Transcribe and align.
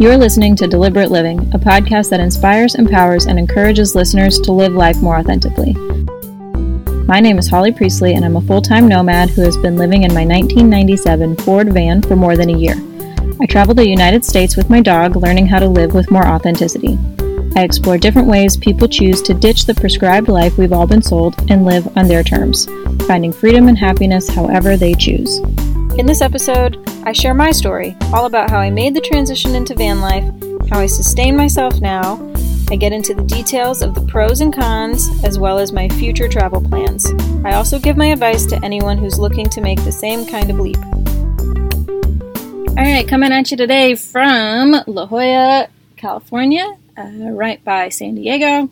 You're 0.00 0.16
listening 0.16 0.56
to 0.56 0.66
Deliberate 0.66 1.10
Living, 1.10 1.40
a 1.52 1.58
podcast 1.58 2.08
that 2.08 2.20
inspires, 2.20 2.74
empowers, 2.74 3.26
and 3.26 3.38
encourages 3.38 3.94
listeners 3.94 4.40
to 4.40 4.50
live 4.50 4.72
life 4.72 5.02
more 5.02 5.16
authentically. 5.16 5.74
My 7.04 7.20
name 7.20 7.36
is 7.36 7.50
Holly 7.50 7.70
Priestley, 7.70 8.14
and 8.14 8.24
I'm 8.24 8.36
a 8.36 8.40
full 8.40 8.62
time 8.62 8.88
nomad 8.88 9.28
who 9.28 9.42
has 9.42 9.58
been 9.58 9.76
living 9.76 10.04
in 10.04 10.14
my 10.14 10.24
1997 10.24 11.36
Ford 11.36 11.74
van 11.74 12.00
for 12.00 12.16
more 12.16 12.34
than 12.34 12.48
a 12.48 12.56
year. 12.56 12.76
I 13.42 13.44
travel 13.44 13.74
the 13.74 13.86
United 13.86 14.24
States 14.24 14.56
with 14.56 14.70
my 14.70 14.80
dog, 14.80 15.16
learning 15.16 15.46
how 15.46 15.58
to 15.58 15.68
live 15.68 15.92
with 15.92 16.10
more 16.10 16.26
authenticity. 16.26 16.98
I 17.54 17.64
explore 17.64 17.98
different 17.98 18.28
ways 18.28 18.56
people 18.56 18.88
choose 18.88 19.20
to 19.20 19.34
ditch 19.34 19.66
the 19.66 19.74
prescribed 19.74 20.28
life 20.28 20.56
we've 20.56 20.72
all 20.72 20.86
been 20.86 21.02
sold 21.02 21.34
and 21.50 21.66
live 21.66 21.94
on 21.98 22.08
their 22.08 22.24
terms, 22.24 22.64
finding 23.06 23.34
freedom 23.34 23.68
and 23.68 23.76
happiness 23.76 24.30
however 24.30 24.78
they 24.78 24.94
choose. 24.94 25.40
In 26.00 26.06
this 26.06 26.22
episode, 26.22 26.82
I 27.04 27.12
share 27.12 27.34
my 27.34 27.50
story, 27.50 27.94
all 28.14 28.24
about 28.24 28.48
how 28.48 28.56
I 28.56 28.70
made 28.70 28.94
the 28.94 29.02
transition 29.02 29.54
into 29.54 29.74
van 29.74 30.00
life, 30.00 30.24
how 30.70 30.80
I 30.80 30.86
sustain 30.86 31.36
myself 31.36 31.78
now. 31.82 32.32
I 32.70 32.76
get 32.76 32.94
into 32.94 33.12
the 33.12 33.22
details 33.22 33.82
of 33.82 33.94
the 33.94 34.06
pros 34.06 34.40
and 34.40 34.50
cons, 34.50 35.10
as 35.24 35.38
well 35.38 35.58
as 35.58 35.72
my 35.74 35.90
future 35.90 36.26
travel 36.26 36.62
plans. 36.62 37.06
I 37.44 37.52
also 37.52 37.78
give 37.78 37.98
my 37.98 38.06
advice 38.06 38.46
to 38.46 38.64
anyone 38.64 38.96
who's 38.96 39.18
looking 39.18 39.50
to 39.50 39.60
make 39.60 39.84
the 39.84 39.92
same 39.92 40.24
kind 40.24 40.48
of 40.48 40.58
leap. 40.58 40.78
All 42.78 42.86
right, 42.86 43.06
coming 43.06 43.30
at 43.30 43.50
you 43.50 43.58
today 43.58 43.94
from 43.94 44.76
La 44.86 45.04
Jolla, 45.04 45.68
California 45.98 46.78
uh, 46.96 47.30
right 47.30 47.62
by 47.62 47.90
San 47.90 48.14
Diego, 48.14 48.70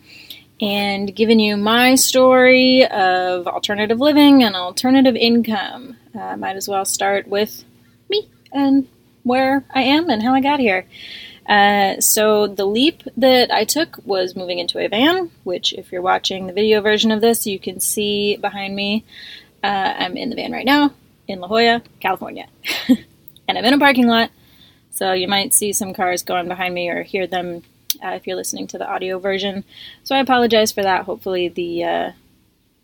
and 0.62 1.14
giving 1.14 1.40
you 1.40 1.58
my 1.58 1.94
story 1.94 2.86
of 2.86 3.46
alternative 3.46 4.00
living 4.00 4.42
and 4.42 4.56
alternative 4.56 5.14
income. 5.14 5.97
Uh, 6.14 6.36
might 6.36 6.56
as 6.56 6.68
well 6.68 6.84
start 6.84 7.28
with 7.28 7.64
me 8.08 8.28
and 8.52 8.88
where 9.22 9.64
I 9.74 9.82
am 9.82 10.08
and 10.08 10.22
how 10.22 10.34
I 10.34 10.40
got 10.40 10.60
here. 10.60 10.86
Uh, 11.48 11.98
so, 12.00 12.46
the 12.46 12.66
leap 12.66 13.02
that 13.16 13.50
I 13.50 13.64
took 13.64 13.98
was 14.04 14.36
moving 14.36 14.58
into 14.58 14.78
a 14.78 14.86
van, 14.86 15.30
which, 15.44 15.72
if 15.72 15.90
you're 15.90 16.02
watching 16.02 16.46
the 16.46 16.52
video 16.52 16.82
version 16.82 17.10
of 17.10 17.22
this, 17.22 17.46
you 17.46 17.58
can 17.58 17.80
see 17.80 18.36
behind 18.36 18.76
me. 18.76 19.04
Uh, 19.64 19.94
I'm 19.98 20.18
in 20.18 20.28
the 20.28 20.36
van 20.36 20.52
right 20.52 20.66
now 20.66 20.92
in 21.26 21.40
La 21.40 21.48
Jolla, 21.48 21.82
California. 22.00 22.48
and 22.88 23.56
I'm 23.56 23.64
in 23.64 23.72
a 23.72 23.78
parking 23.78 24.06
lot, 24.06 24.30
so 24.90 25.12
you 25.12 25.26
might 25.26 25.54
see 25.54 25.72
some 25.72 25.94
cars 25.94 26.22
going 26.22 26.48
behind 26.48 26.74
me 26.74 26.90
or 26.90 27.02
hear 27.02 27.26
them 27.26 27.62
uh, 28.04 28.10
if 28.10 28.26
you're 28.26 28.36
listening 28.36 28.66
to 28.68 28.78
the 28.78 28.88
audio 28.88 29.18
version. 29.18 29.64
So 30.04 30.14
I 30.14 30.20
apologize 30.20 30.72
for 30.72 30.82
that. 30.82 31.04
Hopefully 31.04 31.48
the 31.48 31.84
uh, 31.84 32.12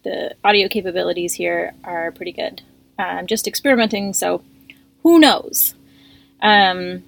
the 0.05 0.35
audio 0.43 0.69
capabilities 0.69 1.35
here 1.35 1.75
are 1.85 2.13
pretty 2.13 2.33
good. 2.33 2.63
I'm 2.99 3.27
just 3.27 3.47
experimenting, 3.47 4.13
so 4.13 4.43
who 5.03 5.19
knows? 5.19 5.75
Um, 6.41 7.03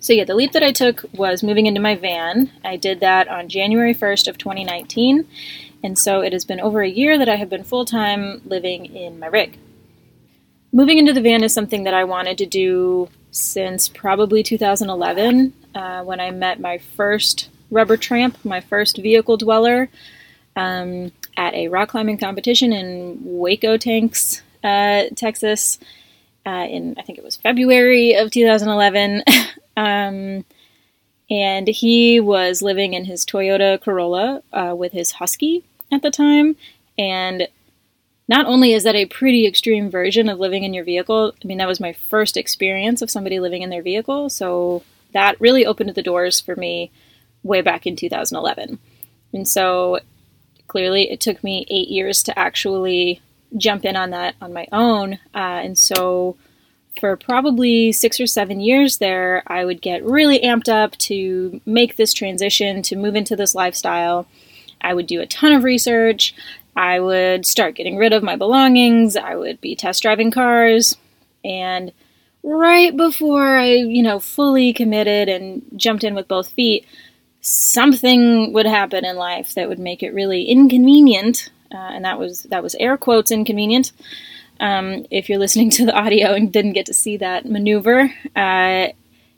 so 0.00 0.12
yeah, 0.12 0.24
the 0.24 0.34
leap 0.34 0.52
that 0.52 0.62
I 0.62 0.72
took 0.72 1.04
was 1.12 1.42
moving 1.42 1.66
into 1.66 1.80
my 1.80 1.96
van. 1.96 2.50
I 2.64 2.76
did 2.76 3.00
that 3.00 3.28
on 3.28 3.48
January 3.48 3.94
1st 3.94 4.28
of 4.28 4.38
2019, 4.38 5.26
and 5.82 5.98
so 5.98 6.20
it 6.20 6.32
has 6.32 6.44
been 6.44 6.60
over 6.60 6.82
a 6.82 6.88
year 6.88 7.18
that 7.18 7.28
I 7.28 7.36
have 7.36 7.50
been 7.50 7.64
full 7.64 7.84
time 7.84 8.40
living 8.44 8.86
in 8.86 9.18
my 9.18 9.26
rig. 9.26 9.58
Moving 10.72 10.98
into 10.98 11.12
the 11.12 11.20
van 11.20 11.42
is 11.42 11.52
something 11.52 11.84
that 11.84 11.94
I 11.94 12.04
wanted 12.04 12.38
to 12.38 12.46
do 12.46 13.08
since 13.30 13.88
probably 13.88 14.42
2011 14.42 15.52
uh, 15.74 16.02
when 16.04 16.20
I 16.20 16.30
met 16.30 16.60
my 16.60 16.78
first 16.78 17.48
rubber 17.70 17.96
tramp, 17.96 18.44
my 18.44 18.60
first 18.60 18.96
vehicle 18.96 19.36
dweller, 19.36 19.88
um, 20.54 21.12
at 21.36 21.54
a 21.54 21.68
rock 21.68 21.90
climbing 21.90 22.18
competition 22.18 22.72
in 22.72 23.18
Hueco 23.26 23.78
Tanks, 23.78 24.42
uh, 24.66 25.04
Texas, 25.14 25.78
uh, 26.44 26.66
in 26.68 26.96
I 26.98 27.02
think 27.02 27.18
it 27.18 27.24
was 27.24 27.36
February 27.36 28.14
of 28.14 28.30
2011. 28.30 29.22
um, 29.76 30.44
and 31.30 31.68
he 31.68 32.20
was 32.20 32.62
living 32.62 32.94
in 32.94 33.04
his 33.04 33.24
Toyota 33.24 33.80
Corolla 33.80 34.42
uh, 34.52 34.74
with 34.76 34.92
his 34.92 35.12
Husky 35.12 35.64
at 35.92 36.02
the 36.02 36.10
time. 36.10 36.56
And 36.98 37.48
not 38.28 38.46
only 38.46 38.72
is 38.72 38.84
that 38.84 38.94
a 38.94 39.06
pretty 39.06 39.46
extreme 39.46 39.90
version 39.90 40.28
of 40.28 40.38
living 40.38 40.64
in 40.64 40.74
your 40.74 40.84
vehicle, 40.84 41.32
I 41.42 41.46
mean, 41.46 41.58
that 41.58 41.68
was 41.68 41.80
my 41.80 41.92
first 41.92 42.36
experience 42.36 43.02
of 43.02 43.10
somebody 43.10 43.38
living 43.38 43.62
in 43.62 43.70
their 43.70 43.82
vehicle. 43.82 44.30
So 44.30 44.82
that 45.12 45.40
really 45.40 45.64
opened 45.64 45.94
the 45.94 46.02
doors 46.02 46.40
for 46.40 46.56
me 46.56 46.90
way 47.42 47.60
back 47.60 47.86
in 47.86 47.96
2011. 47.96 48.78
And 49.32 49.46
so 49.46 50.00
clearly 50.66 51.10
it 51.10 51.20
took 51.20 51.42
me 51.44 51.66
eight 51.70 51.88
years 51.88 52.22
to 52.24 52.38
actually 52.38 53.20
jump 53.56 53.84
in 53.84 53.96
on 53.96 54.10
that 54.10 54.34
on 54.40 54.52
my 54.52 54.66
own. 54.72 55.14
Uh, 55.34 55.60
and 55.64 55.78
so 55.78 56.36
for 56.98 57.16
probably 57.16 57.92
six 57.92 58.20
or 58.20 58.26
seven 58.26 58.60
years 58.60 58.98
there, 58.98 59.42
I 59.46 59.64
would 59.64 59.82
get 59.82 60.04
really 60.04 60.40
amped 60.40 60.68
up 60.68 60.96
to 60.98 61.60
make 61.66 61.96
this 61.96 62.12
transition, 62.12 62.82
to 62.82 62.96
move 62.96 63.14
into 63.14 63.36
this 63.36 63.54
lifestyle. 63.54 64.26
I 64.80 64.94
would 64.94 65.06
do 65.06 65.20
a 65.20 65.26
ton 65.26 65.52
of 65.52 65.64
research. 65.64 66.34
I 66.74 67.00
would 67.00 67.46
start 67.46 67.74
getting 67.74 67.96
rid 67.96 68.12
of 68.12 68.22
my 68.22 68.36
belongings. 68.36 69.16
I 69.16 69.34
would 69.34 69.60
be 69.60 69.74
test 69.74 70.02
driving 70.02 70.30
cars. 70.30 70.96
And 71.44 71.92
right 72.42 72.96
before 72.96 73.56
I, 73.56 73.72
you 73.74 74.02
know, 74.02 74.20
fully 74.20 74.72
committed 74.72 75.28
and 75.28 75.62
jumped 75.76 76.04
in 76.04 76.14
with 76.14 76.28
both 76.28 76.50
feet, 76.50 76.86
something 77.40 78.52
would 78.52 78.66
happen 78.66 79.04
in 79.04 79.16
life 79.16 79.54
that 79.54 79.68
would 79.68 79.78
make 79.78 80.02
it 80.02 80.12
really 80.14 80.44
inconvenient, 80.44 81.50
uh, 81.72 81.76
and 81.76 82.04
that 82.04 82.18
was 82.18 82.44
that 82.44 82.62
was 82.62 82.74
air 82.76 82.96
quotes 82.96 83.30
inconvenient. 83.30 83.92
Um, 84.60 85.06
if 85.10 85.28
you're 85.28 85.38
listening 85.38 85.70
to 85.70 85.86
the 85.86 85.94
audio 85.94 86.32
and 86.32 86.52
didn't 86.52 86.72
get 86.72 86.86
to 86.86 86.94
see 86.94 87.18
that 87.18 87.44
maneuver, 87.46 88.12
uh, 88.34 88.88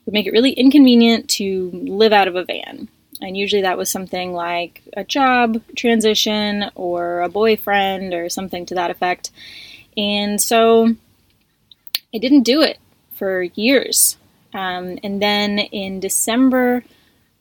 would 0.04 0.12
make 0.12 0.26
it 0.26 0.32
really 0.32 0.52
inconvenient 0.52 1.28
to 1.30 1.70
live 1.72 2.12
out 2.12 2.28
of 2.28 2.36
a 2.36 2.44
van. 2.44 2.88
And 3.20 3.36
usually 3.36 3.62
that 3.62 3.76
was 3.76 3.90
something 3.90 4.32
like 4.32 4.82
a 4.96 5.04
job 5.04 5.60
transition 5.76 6.70
or 6.74 7.20
a 7.20 7.28
boyfriend 7.28 8.14
or 8.14 8.28
something 8.28 8.64
to 8.66 8.74
that 8.76 8.90
effect. 8.90 9.30
And 9.96 10.40
so 10.40 10.94
I 12.14 12.18
didn't 12.18 12.44
do 12.44 12.62
it 12.62 12.78
for 13.12 13.42
years. 13.42 14.16
Um, 14.54 14.98
and 15.02 15.20
then 15.20 15.58
in 15.58 16.00
December 16.00 16.84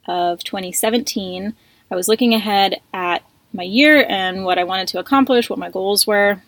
of 0.07 0.43
2017, 0.43 1.53
I 1.89 1.95
was 1.95 2.07
looking 2.07 2.33
ahead 2.33 2.81
at 2.93 3.23
my 3.57 3.63
year 3.63 4.05
and 4.07 4.45
what 4.45 4.57
I 4.57 4.63
wanted 4.63 4.87
to 4.89 4.99
accomplish, 4.99 5.49
what 5.49 5.59
my 5.59 5.69
goals 5.69 6.07
were. 6.07 6.41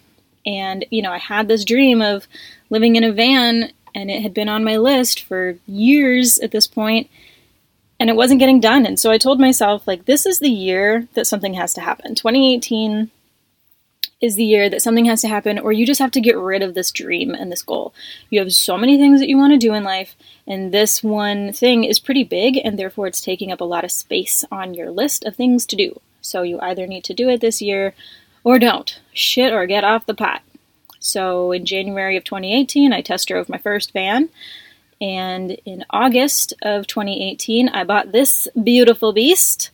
And, 0.45 0.85
you 0.89 1.01
know, 1.01 1.11
I 1.11 1.17
had 1.17 1.49
this 1.49 1.65
dream 1.65 2.01
of 2.01 2.27
living 2.69 2.95
in 2.95 3.03
a 3.03 3.11
van, 3.11 3.73
and 3.93 4.09
it 4.09 4.21
had 4.21 4.33
been 4.33 4.47
on 4.47 4.63
my 4.63 4.77
list 4.77 5.21
for 5.23 5.57
years 5.67 6.37
at 6.39 6.51
this 6.51 6.67
point, 6.67 7.09
and 7.99 8.09
it 8.09 8.15
wasn't 8.15 8.39
getting 8.39 8.61
done. 8.61 8.85
And 8.85 8.97
so 8.97 9.11
I 9.11 9.17
told 9.17 9.39
myself, 9.39 9.85
like, 9.85 10.05
this 10.05 10.25
is 10.25 10.39
the 10.39 10.49
year 10.49 11.07
that 11.15 11.27
something 11.27 11.55
has 11.55 11.73
to 11.73 11.81
happen. 11.81 12.15
2018 12.15 13.11
is 14.21 14.35
the 14.35 14.45
year 14.45 14.69
that 14.69 14.81
something 14.81 15.05
has 15.05 15.21
to 15.21 15.27
happen, 15.27 15.57
or 15.59 15.71
you 15.71 15.85
just 15.85 15.99
have 15.99 16.11
to 16.11 16.21
get 16.21 16.37
rid 16.37 16.61
of 16.61 16.73
this 16.73 16.91
dream 16.91 17.33
and 17.33 17.51
this 17.51 17.61
goal. 17.61 17.93
You 18.29 18.39
have 18.39 18.51
so 18.51 18.77
many 18.77 18.97
things 18.97 19.19
that 19.19 19.29
you 19.29 19.37
want 19.37 19.53
to 19.53 19.57
do 19.57 19.73
in 19.73 19.83
life, 19.83 20.15
and 20.45 20.73
this 20.73 21.03
one 21.03 21.53
thing 21.53 21.83
is 21.83 21.99
pretty 21.99 22.23
big, 22.23 22.59
and 22.63 22.77
therefore 22.77 23.07
it's 23.07 23.21
taking 23.21 23.51
up 23.51 23.61
a 23.61 23.65
lot 23.65 23.83
of 23.83 23.91
space 23.91 24.45
on 24.51 24.73
your 24.73 24.91
list 24.91 25.23
of 25.23 25.35
things 25.35 25.65
to 25.67 25.75
do. 25.75 25.99
So 26.21 26.41
you 26.41 26.59
either 26.61 26.87
need 26.87 27.03
to 27.05 27.13
do 27.13 27.29
it 27.29 27.41
this 27.41 27.61
year 27.61 27.93
or 28.43 28.59
don't. 28.59 28.99
Shit 29.13 29.53
or 29.53 29.65
get 29.65 29.83
off 29.83 30.05
the 30.05 30.13
pot. 30.13 30.41
So 30.99 31.51
in 31.51 31.65
January 31.65 32.17
of 32.17 32.23
2018, 32.23 32.93
I 32.93 33.01
test 33.01 33.27
drove 33.27 33.49
my 33.49 33.57
first 33.57 33.93
van. 33.93 34.29
And 35.01 35.51
in 35.65 35.85
August 35.89 36.53
of 36.61 36.87
2018, 36.87 37.69
I 37.69 37.83
bought 37.83 38.11
this 38.11 38.47
beautiful 38.61 39.13
beast. 39.13 39.71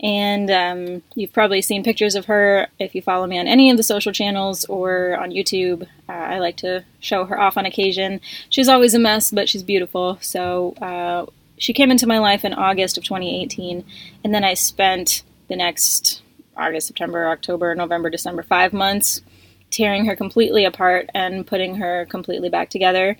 And 0.00 0.50
um, 0.50 1.02
you've 1.14 1.32
probably 1.32 1.60
seen 1.60 1.82
pictures 1.82 2.14
of 2.14 2.26
her 2.26 2.68
if 2.78 2.94
you 2.94 3.02
follow 3.02 3.26
me 3.26 3.38
on 3.38 3.48
any 3.48 3.70
of 3.70 3.76
the 3.76 3.82
social 3.82 4.12
channels 4.12 4.64
or 4.66 5.18
on 5.18 5.30
YouTube. 5.30 5.82
Uh, 6.08 6.12
I 6.12 6.38
like 6.38 6.56
to 6.58 6.84
show 7.00 7.24
her 7.24 7.40
off 7.40 7.56
on 7.56 7.66
occasion. 7.66 8.20
She's 8.48 8.68
always 8.68 8.94
a 8.94 8.98
mess, 8.98 9.30
but 9.30 9.48
she's 9.48 9.64
beautiful. 9.64 10.18
So 10.20 10.74
uh, 10.80 11.26
she 11.56 11.72
came 11.72 11.90
into 11.90 12.06
my 12.06 12.18
life 12.18 12.44
in 12.44 12.54
August 12.54 12.96
of 12.96 13.04
2018, 13.04 13.84
and 14.22 14.34
then 14.34 14.44
I 14.44 14.54
spent 14.54 15.24
the 15.48 15.56
next 15.56 16.22
August, 16.56 16.88
September, 16.88 17.28
October, 17.28 17.74
November, 17.74 18.10
December, 18.10 18.42
five 18.42 18.72
months 18.72 19.22
tearing 19.70 20.06
her 20.06 20.16
completely 20.16 20.64
apart 20.64 21.08
and 21.14 21.46
putting 21.46 21.76
her 21.76 22.06
completely 22.06 22.48
back 22.48 22.70
together 22.70 23.16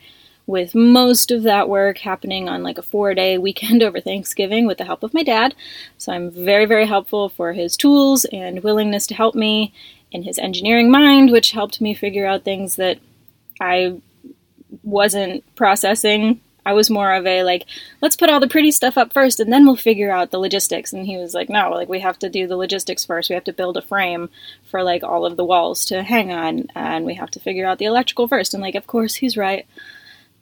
with 0.46 0.74
most 0.74 1.30
of 1.30 1.42
that 1.42 1.68
work 1.68 1.98
happening 1.98 2.48
on 2.48 2.62
like 2.62 2.78
a 2.78 2.82
four 2.82 3.14
day 3.14 3.36
weekend 3.36 3.82
over 3.84 4.00
Thanksgiving 4.00 4.66
with 4.66 4.78
the 4.78 4.84
help 4.84 5.02
of 5.02 5.14
my 5.14 5.22
dad. 5.22 5.54
So 5.98 6.12
I'm 6.12 6.30
very, 6.30 6.64
very 6.64 6.86
helpful 6.86 7.28
for 7.28 7.52
his 7.52 7.76
tools 7.76 8.24
and 8.26 8.62
willingness 8.62 9.06
to 9.08 9.14
help 9.14 9.34
me 9.34 9.72
in 10.10 10.22
his 10.22 10.38
engineering 10.38 10.90
mind, 10.90 11.30
which 11.30 11.50
helped 11.50 11.80
me 11.80 11.92
figure 11.92 12.26
out 12.26 12.44
things 12.44 12.76
that 12.76 12.98
I 13.60 14.00
wasn't 14.82 15.44
processing. 15.54 16.40
I 16.68 16.74
was 16.74 16.90
more 16.90 17.14
of 17.14 17.26
a 17.26 17.44
like, 17.44 17.64
let's 18.02 18.14
put 18.14 18.28
all 18.28 18.40
the 18.40 18.46
pretty 18.46 18.72
stuff 18.72 18.98
up 18.98 19.14
first 19.14 19.40
and 19.40 19.50
then 19.50 19.64
we'll 19.64 19.74
figure 19.74 20.10
out 20.10 20.30
the 20.30 20.38
logistics. 20.38 20.92
And 20.92 21.06
he 21.06 21.16
was 21.16 21.32
like, 21.32 21.48
no, 21.48 21.70
like 21.70 21.88
we 21.88 22.00
have 22.00 22.18
to 22.18 22.28
do 22.28 22.46
the 22.46 22.58
logistics 22.58 23.06
first. 23.06 23.30
We 23.30 23.34
have 23.36 23.44
to 23.44 23.54
build 23.54 23.78
a 23.78 23.82
frame 23.82 24.28
for 24.70 24.82
like 24.82 25.02
all 25.02 25.24
of 25.24 25.38
the 25.38 25.46
walls 25.46 25.86
to 25.86 26.02
hang 26.02 26.30
on 26.30 26.66
and 26.74 27.06
we 27.06 27.14
have 27.14 27.30
to 27.30 27.40
figure 27.40 27.66
out 27.66 27.78
the 27.78 27.86
electrical 27.86 28.28
first. 28.28 28.52
And 28.52 28.62
like, 28.62 28.74
of 28.74 28.86
course, 28.86 29.14
he's 29.14 29.34
right. 29.34 29.66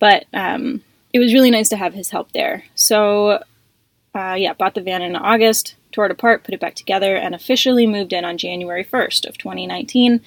But 0.00 0.25
um, 0.34 0.82
it 1.12 1.20
was 1.20 1.32
really 1.32 1.52
nice 1.52 1.69
to 1.69 1.76
have 1.76 1.94
his 1.94 2.11
help 2.11 2.32
there. 2.32 2.64
So, 2.75 3.44
uh, 4.12 4.34
yeah, 4.37 4.55
bought 4.55 4.75
the 4.75 4.81
van 4.81 5.02
in 5.02 5.14
August, 5.14 5.76
tore 5.93 6.06
it 6.06 6.11
apart, 6.11 6.43
put 6.43 6.55
it 6.55 6.61
back 6.61 6.75
together, 6.75 7.14
and 7.14 7.37
officially 7.37 7.87
moved 7.87 8.12
in 8.12 8.25
on 8.25 8.37
January 8.37 8.84
1st 8.84 9.29
of 9.29 9.38
2019 9.38 10.22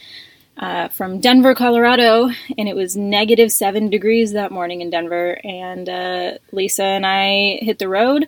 uh, 0.59 0.89
from 0.89 1.21
Denver, 1.21 1.56
Colorado. 1.56 2.29
And 2.57 2.67
it 2.67 2.75
was 2.75 2.95
negative 2.95 3.51
seven 3.51 3.89
degrees 3.89 4.33
that 4.33 4.51
morning 4.51 4.81
in 4.81 4.89
Denver. 4.89 5.39
And 5.44 5.88
uh, 5.88 6.38
Lisa 6.51 6.83
and 6.83 7.06
I 7.06 7.59
hit 7.61 7.79
the 7.79 7.88
road 7.88 8.27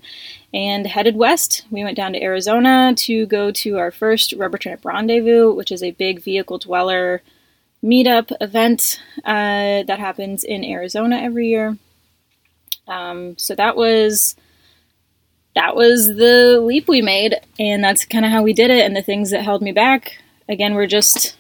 and 0.53 0.87
headed 0.87 1.15
west. 1.17 1.65
We 1.69 1.83
went 1.83 1.97
down 1.97 2.13
to 2.13 2.23
Arizona 2.23 2.93
to 2.95 3.25
go 3.25 3.51
to 3.51 3.77
our 3.77 3.91
first 3.91 4.33
Rubber 4.33 4.57
Tramp 4.57 4.85
Rendezvous, 4.85 5.53
which 5.53 5.71
is 5.71 5.83
a 5.83 5.91
big 5.91 6.23
vehicle 6.23 6.57
dweller 6.57 7.21
meetup 7.83 8.31
event 8.39 9.01
uh, 9.25 9.83
that 9.83 9.99
happens 9.99 10.43
in 10.43 10.63
Arizona 10.63 11.17
every 11.17 11.47
year. 11.47 11.77
Um, 12.87 13.37
so 13.37 13.55
that 13.55 13.75
was 13.75 14.35
that 15.53 15.75
was 15.75 16.07
the 16.07 16.61
leap 16.61 16.87
we 16.87 17.01
made, 17.01 17.35
and 17.59 17.83
that's 17.83 18.05
kind 18.05 18.23
of 18.23 18.31
how 18.31 18.41
we 18.41 18.53
did 18.53 18.71
it. 18.71 18.85
And 18.85 18.95
the 18.95 19.01
things 19.01 19.31
that 19.31 19.43
held 19.43 19.61
me 19.61 19.73
back, 19.73 20.13
again, 20.47 20.75
were 20.75 20.87
just 20.87 21.35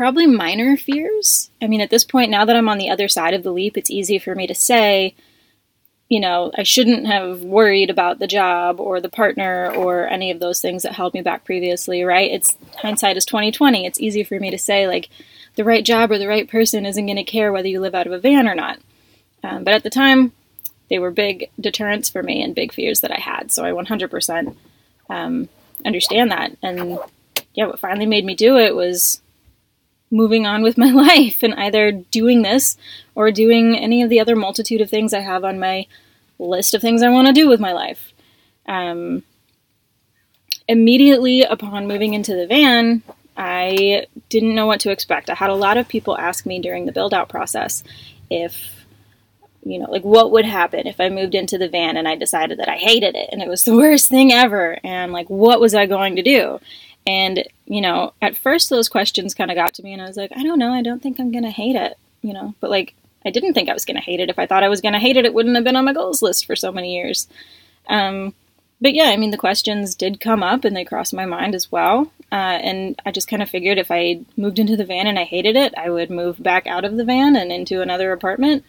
probably 0.00 0.26
minor 0.26 0.78
fears. 0.78 1.50
I 1.60 1.66
mean, 1.66 1.82
at 1.82 1.90
this 1.90 2.04
point, 2.04 2.30
now 2.30 2.46
that 2.46 2.56
I'm 2.56 2.70
on 2.70 2.78
the 2.78 2.88
other 2.88 3.06
side 3.06 3.34
of 3.34 3.42
the 3.42 3.52
leap, 3.52 3.76
it's 3.76 3.90
easy 3.90 4.18
for 4.18 4.34
me 4.34 4.46
to 4.46 4.54
say, 4.54 5.14
you 6.08 6.20
know, 6.20 6.50
I 6.56 6.62
shouldn't 6.62 7.06
have 7.06 7.42
worried 7.42 7.90
about 7.90 8.18
the 8.18 8.26
job 8.26 8.80
or 8.80 8.98
the 8.98 9.10
partner 9.10 9.70
or 9.70 10.08
any 10.08 10.30
of 10.30 10.40
those 10.40 10.62
things 10.62 10.84
that 10.84 10.94
held 10.94 11.12
me 11.12 11.20
back 11.20 11.44
previously, 11.44 12.02
right? 12.02 12.30
It's 12.30 12.56
hindsight 12.78 13.18
is 13.18 13.26
2020. 13.26 13.84
It's 13.84 14.00
easy 14.00 14.24
for 14.24 14.40
me 14.40 14.50
to 14.50 14.56
say 14.56 14.88
like 14.88 15.10
the 15.56 15.64
right 15.64 15.84
job 15.84 16.10
or 16.10 16.16
the 16.16 16.28
right 16.28 16.48
person 16.48 16.86
isn't 16.86 17.04
going 17.04 17.16
to 17.16 17.22
care 17.22 17.52
whether 17.52 17.68
you 17.68 17.78
live 17.78 17.94
out 17.94 18.06
of 18.06 18.14
a 18.14 18.18
van 18.18 18.48
or 18.48 18.54
not. 18.54 18.78
Um, 19.44 19.64
but 19.64 19.74
at 19.74 19.82
the 19.82 19.90
time, 19.90 20.32
they 20.88 20.98
were 20.98 21.10
big 21.10 21.50
deterrents 21.60 22.08
for 22.08 22.22
me 22.22 22.42
and 22.42 22.54
big 22.54 22.72
fears 22.72 23.02
that 23.02 23.12
I 23.12 23.20
had. 23.20 23.52
So 23.52 23.66
I 23.66 23.72
100% 23.72 24.56
um, 25.10 25.50
understand 25.84 26.30
that. 26.30 26.56
And 26.62 26.98
yeah, 27.52 27.66
what 27.66 27.80
finally 27.80 28.06
made 28.06 28.24
me 28.24 28.34
do 28.34 28.56
it 28.56 28.74
was 28.74 29.20
moving 30.10 30.46
on 30.46 30.62
with 30.62 30.78
my 30.84 30.90
life 30.90 31.42
and 31.42 31.54
either 31.54 31.92
doing 31.92 32.42
this 32.42 32.76
or 33.14 33.30
doing 33.30 33.76
any 33.76 34.02
of 34.02 34.10
the 34.10 34.20
other 34.20 34.36
multitude 34.36 34.80
of 34.80 34.90
things 34.90 35.14
I 35.14 35.20
have 35.20 35.44
on 35.44 35.58
my 35.58 35.86
list 36.38 36.74
of 36.74 36.80
things 36.80 37.02
I 37.02 37.10
want 37.10 37.26
to 37.26 37.32
do 37.32 37.48
with 37.48 37.60
my 37.60 37.72
life. 37.72 38.12
Um, 38.66 39.22
immediately 40.68 41.42
upon 41.42 41.88
moving 41.88 42.14
into 42.14 42.34
the 42.34 42.46
van, 42.46 43.02
I 43.36 44.06
didn't 44.28 44.54
know 44.54 44.66
what 44.66 44.80
to 44.80 44.90
expect. 44.90 45.30
I 45.30 45.34
had 45.34 45.50
a 45.50 45.54
lot 45.54 45.76
of 45.76 45.88
people 45.88 46.16
ask 46.16 46.46
me 46.46 46.60
during 46.60 46.86
the 46.86 46.92
build 46.92 47.14
out 47.14 47.28
process 47.28 47.82
if 48.30 48.76
you 49.62 49.78
know, 49.78 49.90
like 49.90 50.02
what 50.02 50.32
would 50.32 50.46
happen 50.46 50.86
if 50.86 51.00
I 51.00 51.10
moved 51.10 51.34
into 51.34 51.58
the 51.58 51.68
van 51.68 51.96
and 51.96 52.08
I 52.08 52.16
decided 52.16 52.58
that 52.58 52.68
I 52.68 52.76
hated 52.76 53.14
it 53.14 53.28
and 53.30 53.42
it 53.42 53.48
was 53.48 53.64
the 53.64 53.76
worst 53.76 54.08
thing 54.08 54.32
ever 54.32 54.78
and 54.82 55.12
like 55.12 55.28
what 55.28 55.60
was 55.60 55.74
I 55.74 55.86
going 55.86 56.16
to 56.16 56.22
do? 56.22 56.60
And, 57.06 57.44
you 57.66 57.80
know, 57.80 58.12
at 58.20 58.36
first 58.36 58.70
those 58.70 58.88
questions 58.88 59.34
kind 59.34 59.50
of 59.50 59.56
got 59.56 59.74
to 59.74 59.82
me 59.82 59.92
and 59.92 60.02
I 60.02 60.06
was 60.06 60.16
like, 60.16 60.32
I 60.36 60.42
don't 60.42 60.58
know, 60.58 60.72
I 60.72 60.82
don't 60.82 61.02
think 61.02 61.18
I'm 61.18 61.32
going 61.32 61.44
to 61.44 61.50
hate 61.50 61.76
it, 61.76 61.96
you 62.22 62.32
know, 62.32 62.54
but 62.60 62.70
like 62.70 62.94
I 63.24 63.30
didn't 63.30 63.54
think 63.54 63.68
I 63.68 63.74
was 63.74 63.84
going 63.84 63.96
to 63.96 64.02
hate 64.02 64.20
it. 64.20 64.30
If 64.30 64.38
I 64.38 64.46
thought 64.46 64.64
I 64.64 64.68
was 64.68 64.80
going 64.80 64.92
to 64.92 64.98
hate 64.98 65.16
it, 65.16 65.24
it 65.24 65.34
wouldn't 65.34 65.54
have 65.54 65.64
been 65.64 65.76
on 65.76 65.84
my 65.84 65.92
goals 65.92 66.22
list 66.22 66.46
for 66.46 66.56
so 66.56 66.70
many 66.70 66.94
years. 66.94 67.26
Um, 67.88 68.34
but 68.80 68.94
yeah, 68.94 69.06
I 69.06 69.16
mean, 69.16 69.30
the 69.30 69.36
questions 69.36 69.94
did 69.94 70.20
come 70.20 70.42
up 70.42 70.64
and 70.64 70.76
they 70.76 70.84
crossed 70.84 71.12
my 71.12 71.26
mind 71.26 71.54
as 71.54 71.70
well. 71.70 72.12
Uh, 72.32 72.58
and 72.62 73.00
I 73.04 73.10
just 73.10 73.28
kind 73.28 73.42
of 73.42 73.50
figured 73.50 73.78
if 73.78 73.90
I 73.90 74.20
moved 74.36 74.58
into 74.58 74.76
the 74.76 74.84
van 74.84 75.06
and 75.06 75.18
I 75.18 75.24
hated 75.24 75.56
it, 75.56 75.74
I 75.76 75.90
would 75.90 76.10
move 76.10 76.42
back 76.42 76.66
out 76.66 76.84
of 76.84 76.96
the 76.96 77.04
van 77.04 77.36
and 77.36 77.50
into 77.50 77.82
another 77.82 78.12
apartment 78.12 78.64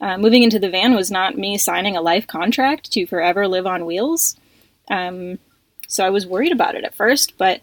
uh, 0.00 0.18
moving 0.18 0.42
into 0.42 0.58
the 0.58 0.68
van 0.68 0.94
was 0.94 1.10
not 1.10 1.38
me 1.38 1.56
signing 1.56 1.96
a 1.96 2.02
life 2.02 2.26
contract 2.26 2.92
to 2.92 3.06
forever 3.06 3.48
live 3.48 3.66
on 3.66 3.86
wheels. 3.86 4.36
Um, 4.90 5.38
so 5.94 6.04
I 6.04 6.10
was 6.10 6.26
worried 6.26 6.52
about 6.52 6.74
it 6.74 6.84
at 6.84 6.94
first, 6.94 7.38
but 7.38 7.60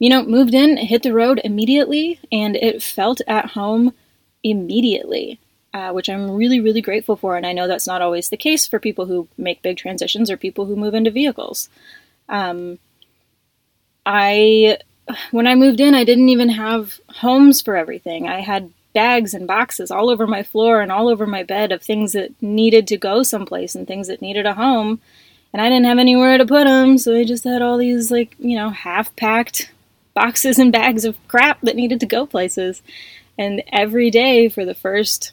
you 0.00 0.08
know, 0.08 0.24
moved 0.24 0.54
in, 0.54 0.78
hit 0.78 1.02
the 1.02 1.12
road 1.12 1.40
immediately, 1.44 2.18
and 2.32 2.56
it 2.56 2.82
felt 2.82 3.20
at 3.28 3.50
home 3.50 3.92
immediately, 4.42 5.38
uh, 5.74 5.92
which 5.92 6.08
I'm 6.08 6.30
really, 6.30 6.58
really 6.58 6.80
grateful 6.80 7.16
for. 7.16 7.36
And 7.36 7.46
I 7.46 7.52
know 7.52 7.68
that's 7.68 7.86
not 7.86 8.00
always 8.00 8.30
the 8.30 8.38
case 8.38 8.66
for 8.66 8.78
people 8.80 9.06
who 9.06 9.28
make 9.36 9.60
big 9.62 9.76
transitions 9.76 10.30
or 10.30 10.38
people 10.38 10.64
who 10.64 10.74
move 10.74 10.94
into 10.94 11.10
vehicles. 11.10 11.68
Um, 12.30 12.78
I, 14.06 14.78
when 15.30 15.46
I 15.46 15.54
moved 15.54 15.80
in, 15.80 15.94
I 15.94 16.04
didn't 16.04 16.30
even 16.30 16.48
have 16.48 16.98
homes 17.08 17.60
for 17.60 17.76
everything. 17.76 18.26
I 18.26 18.40
had 18.40 18.72
bags 18.94 19.34
and 19.34 19.46
boxes 19.46 19.90
all 19.90 20.08
over 20.08 20.26
my 20.26 20.42
floor 20.42 20.80
and 20.80 20.90
all 20.90 21.08
over 21.08 21.26
my 21.26 21.42
bed 21.42 21.72
of 21.72 21.82
things 21.82 22.12
that 22.12 22.30
needed 22.42 22.86
to 22.88 22.96
go 22.96 23.22
someplace 23.22 23.74
and 23.74 23.86
things 23.86 24.08
that 24.08 24.22
needed 24.22 24.46
a 24.46 24.54
home. 24.54 25.00
And 25.52 25.60
I 25.60 25.68
didn't 25.68 25.86
have 25.86 25.98
anywhere 25.98 26.38
to 26.38 26.46
put 26.46 26.64
them, 26.64 26.96
so 26.96 27.16
I 27.16 27.24
just 27.24 27.44
had 27.44 27.60
all 27.60 27.76
these, 27.76 28.10
like, 28.10 28.36
you 28.38 28.56
know, 28.56 28.70
half 28.70 29.14
packed 29.16 29.72
boxes 30.14 30.58
and 30.58 30.70
bags 30.70 31.04
of 31.04 31.16
crap 31.28 31.60
that 31.62 31.76
needed 31.76 32.00
to 32.00 32.06
go 32.06 32.24
places. 32.26 32.82
And 33.36 33.62
every 33.72 34.10
day 34.10 34.48
for 34.48 34.64
the 34.64 34.74
first 34.74 35.32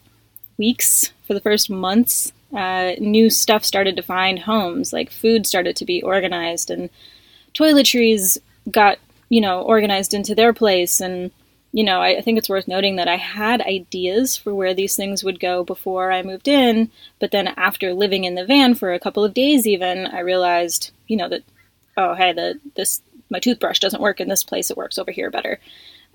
weeks, 0.57 1.11
for 1.27 1.33
the 1.33 1.41
first 1.41 1.69
months, 1.69 2.33
uh, 2.55 2.93
new 2.99 3.29
stuff 3.29 3.63
started 3.65 3.95
to 3.97 4.01
find 4.01 4.39
homes. 4.39 4.93
Like 4.93 5.11
food 5.11 5.45
started 5.45 5.75
to 5.75 5.85
be 5.85 6.01
organized, 6.01 6.71
and 6.71 6.89
toiletries 7.53 8.37
got, 8.71 8.97
you 9.29 9.41
know, 9.41 9.61
organized 9.61 10.13
into 10.13 10.33
their 10.33 10.53
place, 10.53 10.99
and 10.99 11.31
you 11.71 11.83
know, 11.83 12.01
I, 12.01 12.17
I, 12.17 12.21
think 12.21 12.37
it's 12.37 12.49
worth 12.49 12.67
noting 12.67 12.95
that 12.95 13.07
I 13.07 13.17
had 13.17 13.61
ideas 13.61 14.37
for 14.37 14.55
where 14.55 14.73
these 14.73 14.95
things 14.95 15.23
would 15.23 15.39
go 15.39 15.63
before 15.63 16.11
I 16.11 16.23
moved 16.23 16.47
in, 16.47 16.89
but 17.19 17.31
then 17.31 17.47
after 17.47 17.93
living 17.93 18.23
in 18.23 18.35
the 18.35 18.45
van 18.45 18.73
for 18.73 18.93
a 18.93 18.99
couple 18.99 19.23
of 19.23 19.33
days, 19.33 19.67
even 19.67 20.07
I 20.07 20.19
realized, 20.19 20.91
you 21.07 21.17
know, 21.17 21.29
that 21.29 21.43
oh, 21.97 22.13
hey, 22.13 22.33
the 22.33 22.59
this 22.75 23.01
my 23.29 23.39
toothbrush 23.39 23.79
doesn't 23.79 24.01
work 24.01 24.21
in 24.21 24.29
this 24.29 24.43
place; 24.43 24.71
it 24.71 24.77
works 24.77 24.97
over 24.97 25.11
here 25.11 25.29
better. 25.29 25.59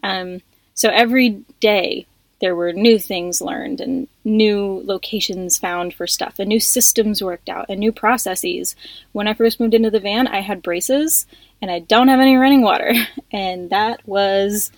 Um, 0.03 0.41
so 0.75 0.89
every 0.89 1.45
day 1.61 2.07
there 2.41 2.57
were 2.57 2.73
new 2.73 2.99
things 2.99 3.41
learned 3.41 3.81
and 3.81 4.09
new 4.25 4.83
locations 4.85 5.59
found 5.59 5.95
for 5.95 6.07
stuff, 6.07 6.39
and 6.39 6.49
new 6.49 6.61
systems 6.61 7.23
worked 7.23 7.49
out, 7.49 7.67
and 7.69 7.79
new 7.79 7.93
processes. 7.93 8.75
When 9.13 9.29
I 9.29 9.35
first 9.35 9.61
moved 9.61 9.75
into 9.75 9.91
the 9.91 10.01
van, 10.01 10.27
I 10.27 10.41
had 10.41 10.63
braces, 10.63 11.27
and 11.61 11.71
I 11.71 11.81
don't 11.81 12.09
have 12.09 12.21
any 12.21 12.37
running 12.37 12.63
water, 12.63 12.93
and 13.31 13.71
that 13.71 14.07
was 14.09 14.73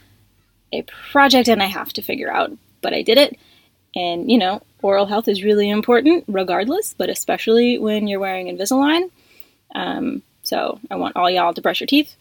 a 0.74 0.82
project 1.12 1.48
and 1.48 1.62
I 1.62 1.66
have 1.66 1.92
to 1.94 2.02
figure 2.02 2.32
out, 2.32 2.52
but 2.82 2.92
I 2.92 3.02
did 3.02 3.18
it. 3.18 3.38
And, 3.94 4.30
you 4.30 4.38
know, 4.38 4.62
oral 4.82 5.06
health 5.06 5.28
is 5.28 5.44
really 5.44 5.70
important 5.70 6.24
regardless, 6.26 6.94
but 6.94 7.08
especially 7.08 7.78
when 7.78 8.08
you're 8.08 8.20
wearing 8.20 8.46
Invisalign. 8.46 9.10
Um, 9.74 10.22
so 10.43 10.81
I 10.90 10.96
want 10.96 11.16
all 11.16 11.31
y'all 11.31 11.54
to 11.54 11.62
brush 11.62 11.81
your 11.81 11.86
teeth 11.86 12.14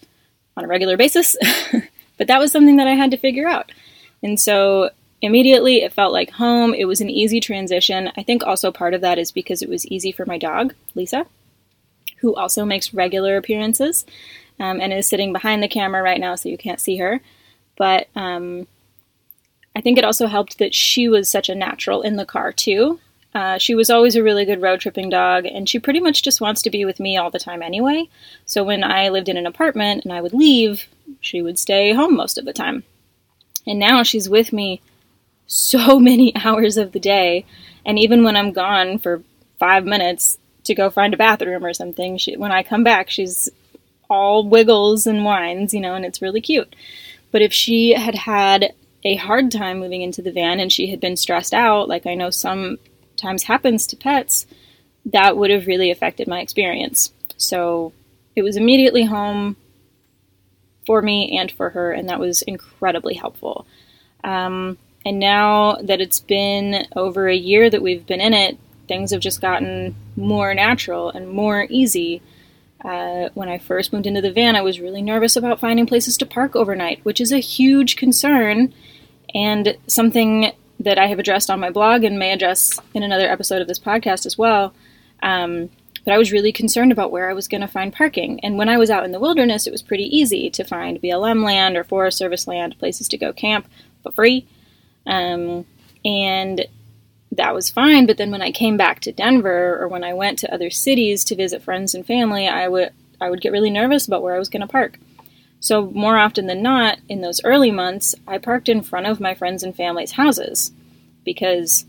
on 0.55 0.63
a 0.63 0.67
regular 0.67 0.97
basis. 0.97 1.35
but 2.17 2.27
that 2.27 2.39
was 2.39 2.51
something 2.51 2.77
that 2.77 2.87
I 2.87 2.93
had 2.93 3.11
to 3.11 3.17
figure 3.17 3.47
out. 3.47 3.71
And 4.21 4.39
so 4.39 4.91
immediately 5.21 5.81
it 5.81 5.93
felt 5.93 6.13
like 6.13 6.31
home. 6.31 6.73
It 6.73 6.85
was 6.85 7.01
an 7.01 7.09
easy 7.09 7.39
transition. 7.39 8.11
I 8.15 8.23
think 8.23 8.43
also 8.43 8.71
part 8.71 8.93
of 8.93 9.01
that 9.01 9.17
is 9.17 9.31
because 9.31 9.61
it 9.61 9.69
was 9.69 9.85
easy 9.87 10.11
for 10.11 10.25
my 10.25 10.37
dog, 10.37 10.75
Lisa, 10.95 11.25
who 12.17 12.35
also 12.35 12.65
makes 12.65 12.93
regular 12.93 13.37
appearances 13.37 14.05
um, 14.59 14.79
and 14.79 14.93
is 14.93 15.07
sitting 15.07 15.33
behind 15.33 15.63
the 15.63 15.67
camera 15.67 16.03
right 16.03 16.19
now, 16.19 16.35
so 16.35 16.49
you 16.49 16.57
can't 16.57 16.79
see 16.79 16.97
her. 16.97 17.21
But 17.75 18.07
um, 18.15 18.67
I 19.75 19.81
think 19.81 19.97
it 19.97 20.03
also 20.03 20.27
helped 20.27 20.59
that 20.59 20.75
she 20.75 21.07
was 21.07 21.29
such 21.29 21.49
a 21.49 21.55
natural 21.55 22.01
in 22.01 22.15
the 22.15 22.25
car, 22.25 22.51
too. 22.51 22.99
Uh, 23.33 23.57
she 23.57 23.73
was 23.73 23.89
always 23.89 24.15
a 24.15 24.23
really 24.23 24.45
good 24.45 24.61
road 24.61 24.79
tripping 24.79 25.09
dog, 25.09 25.45
and 25.45 25.67
she 25.67 25.79
pretty 25.79 25.99
much 25.99 26.21
just 26.21 26.39
wants 26.39 26.61
to 26.61 26.69
be 26.69 26.85
with 26.85 26.99
me 26.99 27.17
all 27.17 27.31
the 27.31 27.39
time 27.39 27.63
anyway. 27.63 28.07
So 28.45 28.63
when 28.63 28.83
I 28.83 29.09
lived 29.09 29.27
in 29.27 29.37
an 29.37 29.47
apartment 29.47 30.03
and 30.03 30.13
I 30.13 30.21
would 30.21 30.33
leave, 30.33 30.87
she 31.19 31.41
would 31.41 31.57
stay 31.57 31.93
home 31.93 32.15
most 32.15 32.37
of 32.37 32.45
the 32.45 32.53
time. 32.53 32.83
And 33.65 33.79
now 33.79 34.03
she's 34.03 34.29
with 34.29 34.53
me 34.53 34.81
so 35.47 35.99
many 35.99 36.35
hours 36.35 36.77
of 36.77 36.91
the 36.91 36.99
day, 36.99 37.45
and 37.85 37.97
even 37.97 38.23
when 38.23 38.35
I'm 38.35 38.51
gone 38.51 38.99
for 38.99 39.23
five 39.57 39.85
minutes 39.85 40.37
to 40.65 40.75
go 40.75 40.89
find 40.89 41.13
a 41.13 41.17
bathroom 41.17 41.65
or 41.65 41.73
something, 41.73 42.17
she, 42.17 42.37
when 42.37 42.51
I 42.51 42.63
come 42.63 42.83
back, 42.83 43.09
she's 43.09 43.49
all 44.09 44.47
wiggles 44.47 45.07
and 45.07 45.25
whines, 45.25 45.73
you 45.73 45.79
know, 45.79 45.95
and 45.95 46.05
it's 46.05 46.21
really 46.21 46.41
cute. 46.41 46.75
But 47.33 47.41
if 47.41 47.51
she 47.51 47.93
had 47.93 48.15
had 48.15 48.73
a 49.03 49.15
hard 49.15 49.51
time 49.51 49.79
moving 49.79 50.03
into 50.03 50.21
the 50.21 50.31
van 50.31 50.61
and 50.61 50.71
she 50.71 50.91
had 50.91 51.01
been 51.01 51.17
stressed 51.17 51.53
out, 51.53 51.89
like 51.89 52.05
I 52.05 52.13
know 52.13 52.29
sometimes 52.29 53.43
happens 53.43 53.85
to 53.87 53.97
pets, 53.97 54.45
that 55.07 55.35
would 55.35 55.49
have 55.49 55.67
really 55.67 55.91
affected 55.91 56.27
my 56.27 56.39
experience. 56.39 57.11
So 57.35 57.91
it 58.35 58.43
was 58.43 58.55
immediately 58.55 59.03
home 59.03 59.57
for 60.85 61.01
me 61.01 61.37
and 61.37 61.51
for 61.51 61.71
her, 61.71 61.91
and 61.91 62.07
that 62.07 62.19
was 62.19 62.43
incredibly 62.43 63.15
helpful. 63.15 63.65
Um, 64.23 64.77
and 65.03 65.19
now 65.19 65.77
that 65.81 66.01
it's 66.01 66.19
been 66.19 66.85
over 66.95 67.27
a 67.27 67.35
year 67.35 67.69
that 67.69 67.81
we've 67.81 68.05
been 68.05 68.21
in 68.21 68.33
it, 68.33 68.59
things 68.87 69.11
have 69.11 69.21
just 69.21 69.41
gotten 69.41 69.95
more 70.15 70.53
natural 70.53 71.09
and 71.09 71.27
more 71.29 71.65
easy. 71.69 72.21
Uh, 72.83 73.29
when 73.33 73.47
I 73.47 73.57
first 73.57 73.93
moved 73.93 74.07
into 74.07 74.21
the 74.21 74.31
van, 74.31 74.55
I 74.55 74.61
was 74.61 74.79
really 74.79 75.01
nervous 75.01 75.35
about 75.35 75.59
finding 75.59 75.85
places 75.85 76.17
to 76.17 76.25
park 76.25 76.55
overnight, 76.55 77.03
which 77.05 77.21
is 77.21 77.31
a 77.31 77.39
huge 77.39 77.95
concern 77.95 78.73
and 79.33 79.77
something 79.87 80.51
that 80.79 80.99
I 80.99 81.07
have 81.07 81.19
addressed 81.19 81.49
on 81.49 81.59
my 81.59 81.69
blog 81.69 82.03
and 82.03 82.19
may 82.19 82.31
address 82.31 82.79
in 82.93 83.03
another 83.03 83.29
episode 83.29 83.61
of 83.61 83.67
this 83.67 83.79
podcast 83.79 84.25
as 84.25 84.37
well. 84.37 84.73
Um, 85.21 85.69
but 86.03 86.13
I 86.13 86.17
was 86.17 86.33
really 86.33 86.51
concerned 86.51 86.91
about 86.91 87.11
where 87.11 87.29
I 87.29 87.33
was 87.33 87.47
going 87.47 87.61
to 87.61 87.67
find 87.67 87.93
parking. 87.93 88.39
And 88.41 88.57
when 88.57 88.67
I 88.67 88.77
was 88.77 88.89
out 88.89 89.05
in 89.05 89.13
the 89.13 89.19
wilderness, 89.19 89.65
it 89.65 89.71
was 89.71 89.81
pretty 89.81 90.03
easy 90.15 90.49
to 90.49 90.63
find 90.63 91.01
BLM 91.01 91.45
land 91.45 91.77
or 91.77 91.83
Forest 91.83 92.17
Service 92.17 92.47
land, 92.47 92.77
places 92.77 93.07
to 93.09 93.17
go 93.17 93.31
camp 93.31 93.67
for 94.03 94.11
free. 94.11 94.45
Um, 95.05 95.65
and 96.03 96.65
that 97.37 97.53
was 97.53 97.69
fine. 97.69 98.05
But 98.05 98.17
then 98.17 98.31
when 98.31 98.41
I 98.41 98.51
came 98.51 98.77
back 98.77 98.99
to 99.01 99.11
Denver 99.11 99.77
or 99.79 99.87
when 99.87 100.03
I 100.03 100.13
went 100.13 100.39
to 100.39 100.53
other 100.53 100.69
cities 100.69 101.23
to 101.25 101.35
visit 101.35 101.61
friends 101.61 101.95
and 101.95 102.05
family, 102.05 102.47
I 102.47 102.67
would 102.67 102.91
I 103.19 103.29
would 103.29 103.41
get 103.41 103.51
really 103.51 103.69
nervous 103.69 104.07
about 104.07 104.21
where 104.21 104.35
I 104.35 104.39
was 104.39 104.49
going 104.49 104.61
to 104.61 104.67
park. 104.67 104.99
So 105.59 105.89
more 105.91 106.17
often 106.17 106.47
than 106.47 106.61
not, 106.61 106.99
in 107.07 107.21
those 107.21 107.41
early 107.45 107.71
months, 107.71 108.15
I 108.27 108.37
parked 108.37 108.67
in 108.67 108.81
front 108.81 109.07
of 109.07 109.21
my 109.21 109.33
friends 109.33 109.63
and 109.63 109.73
family's 109.73 110.11
houses 110.11 110.71
because 111.23 111.85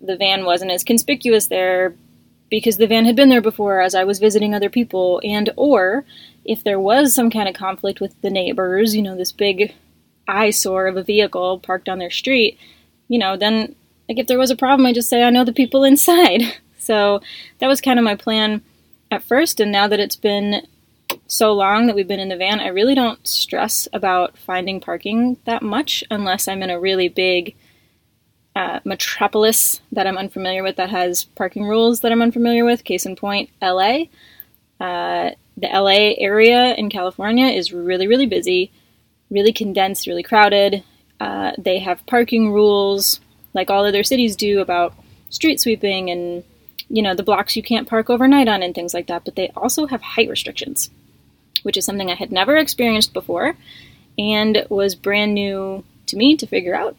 the 0.00 0.16
van 0.16 0.44
wasn't 0.44 0.72
as 0.72 0.82
conspicuous 0.82 1.46
there 1.46 1.94
because 2.50 2.78
the 2.78 2.88
van 2.88 3.04
had 3.04 3.14
been 3.14 3.28
there 3.28 3.40
before 3.40 3.80
as 3.80 3.94
I 3.94 4.02
was 4.02 4.18
visiting 4.18 4.54
other 4.54 4.68
people 4.68 5.20
and 5.22 5.50
or 5.56 6.04
if 6.44 6.64
there 6.64 6.80
was 6.80 7.14
some 7.14 7.30
kind 7.30 7.48
of 7.48 7.54
conflict 7.54 8.00
with 8.00 8.20
the 8.22 8.30
neighbors, 8.30 8.96
you 8.96 9.02
know, 9.02 9.16
this 9.16 9.30
big 9.30 9.72
eyesore 10.26 10.88
of 10.88 10.96
a 10.96 11.02
vehicle 11.04 11.60
parked 11.60 11.88
on 11.88 11.98
their 11.98 12.10
street, 12.10 12.58
you 13.06 13.18
know, 13.18 13.36
then 13.36 13.76
like 14.08 14.18
if 14.18 14.26
there 14.26 14.38
was 14.38 14.50
a 14.50 14.56
problem, 14.56 14.86
I 14.86 14.92
just 14.92 15.08
say 15.08 15.22
I 15.22 15.30
know 15.30 15.44
the 15.44 15.52
people 15.52 15.84
inside. 15.92 16.42
So 16.78 17.20
that 17.58 17.68
was 17.68 17.80
kind 17.80 17.98
of 17.98 18.04
my 18.04 18.16
plan 18.16 18.62
at 19.10 19.22
first, 19.22 19.60
and 19.60 19.70
now 19.70 19.86
that 19.88 20.00
it's 20.00 20.16
been 20.16 20.66
so 21.26 21.52
long 21.52 21.86
that 21.86 21.94
we've 21.96 22.08
been 22.08 22.20
in 22.20 22.28
the 22.28 22.36
van, 22.36 22.60
I 22.60 22.68
really 22.68 22.94
don't 22.94 23.24
stress 23.26 23.86
about 23.92 24.36
finding 24.38 24.80
parking 24.80 25.36
that 25.44 25.62
much 25.62 26.02
unless 26.10 26.48
I'm 26.48 26.62
in 26.62 26.70
a 26.70 26.80
really 26.80 27.08
big 27.08 27.54
uh, 28.54 28.80
metropolis 28.84 29.80
that 29.92 30.06
I'm 30.06 30.18
unfamiliar 30.18 30.62
with 30.62 30.76
that 30.76 30.90
has 30.90 31.24
parking 31.24 31.64
rules 31.64 32.00
that 32.00 32.12
I'm 32.12 32.22
unfamiliar 32.22 32.64
with. 32.64 32.84
Case 32.84 33.06
in 33.06 33.16
point, 33.16 33.50
LA. 33.60 34.04
Uh, 34.80 35.30
the 35.56 35.68
LA 35.68 36.14
area 36.18 36.74
in 36.74 36.90
California 36.90 37.46
is 37.46 37.72
really, 37.72 38.06
really 38.06 38.26
busy, 38.26 38.72
really 39.30 39.52
condensed, 39.52 40.06
really 40.06 40.22
crowded. 40.22 40.82
Uh, 41.20 41.52
they 41.56 41.78
have 41.78 42.04
parking 42.06 42.50
rules 42.52 43.20
like 43.54 43.70
all 43.70 43.84
other 43.84 44.02
cities 44.02 44.36
do 44.36 44.60
about 44.60 44.94
street 45.30 45.60
sweeping 45.60 46.10
and 46.10 46.44
you 46.88 47.02
know 47.02 47.14
the 47.14 47.22
blocks 47.22 47.56
you 47.56 47.62
can't 47.62 47.88
park 47.88 48.10
overnight 48.10 48.48
on 48.48 48.62
and 48.62 48.74
things 48.74 48.94
like 48.94 49.06
that 49.06 49.24
but 49.24 49.36
they 49.36 49.50
also 49.56 49.86
have 49.86 50.02
height 50.02 50.28
restrictions 50.28 50.90
which 51.62 51.76
is 51.76 51.84
something 51.84 52.10
i 52.10 52.14
had 52.14 52.32
never 52.32 52.56
experienced 52.56 53.12
before 53.12 53.56
and 54.18 54.66
was 54.68 54.94
brand 54.94 55.34
new 55.34 55.84
to 56.06 56.16
me 56.16 56.36
to 56.36 56.46
figure 56.46 56.74
out. 56.74 56.96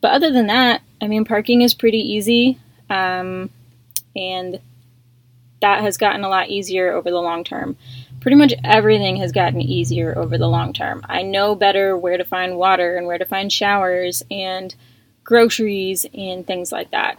But 0.00 0.12
other 0.12 0.30
than 0.30 0.46
that 0.48 0.82
i 1.00 1.06
mean 1.06 1.24
parking 1.24 1.62
is 1.62 1.74
pretty 1.74 1.98
easy 1.98 2.58
um, 2.88 3.50
and 4.14 4.60
that 5.60 5.82
has 5.82 5.96
gotten 5.96 6.24
a 6.24 6.28
lot 6.28 6.48
easier 6.48 6.92
over 6.92 7.10
the 7.10 7.20
long 7.20 7.44
term. 7.44 7.76
Pretty 8.20 8.36
much 8.36 8.54
everything 8.64 9.16
has 9.16 9.32
gotten 9.32 9.60
easier 9.60 10.16
over 10.16 10.36
the 10.36 10.48
long 10.48 10.72
term. 10.72 11.02
I 11.08 11.22
know 11.22 11.54
better 11.54 11.96
where 11.96 12.16
to 12.16 12.24
find 12.24 12.56
water 12.56 12.96
and 12.96 13.06
where 13.06 13.18
to 13.18 13.24
find 13.24 13.52
showers 13.52 14.22
and 14.30 14.74
groceries 15.30 16.04
and 16.12 16.44
things 16.44 16.72
like 16.72 16.90
that. 16.90 17.16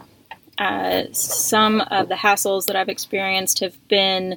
Uh, 0.58 1.04
some 1.12 1.80
of 1.80 2.10
the 2.10 2.14
hassles 2.14 2.66
that 2.66 2.76
I've 2.76 2.90
experienced 2.90 3.60
have 3.60 3.88
been 3.88 4.36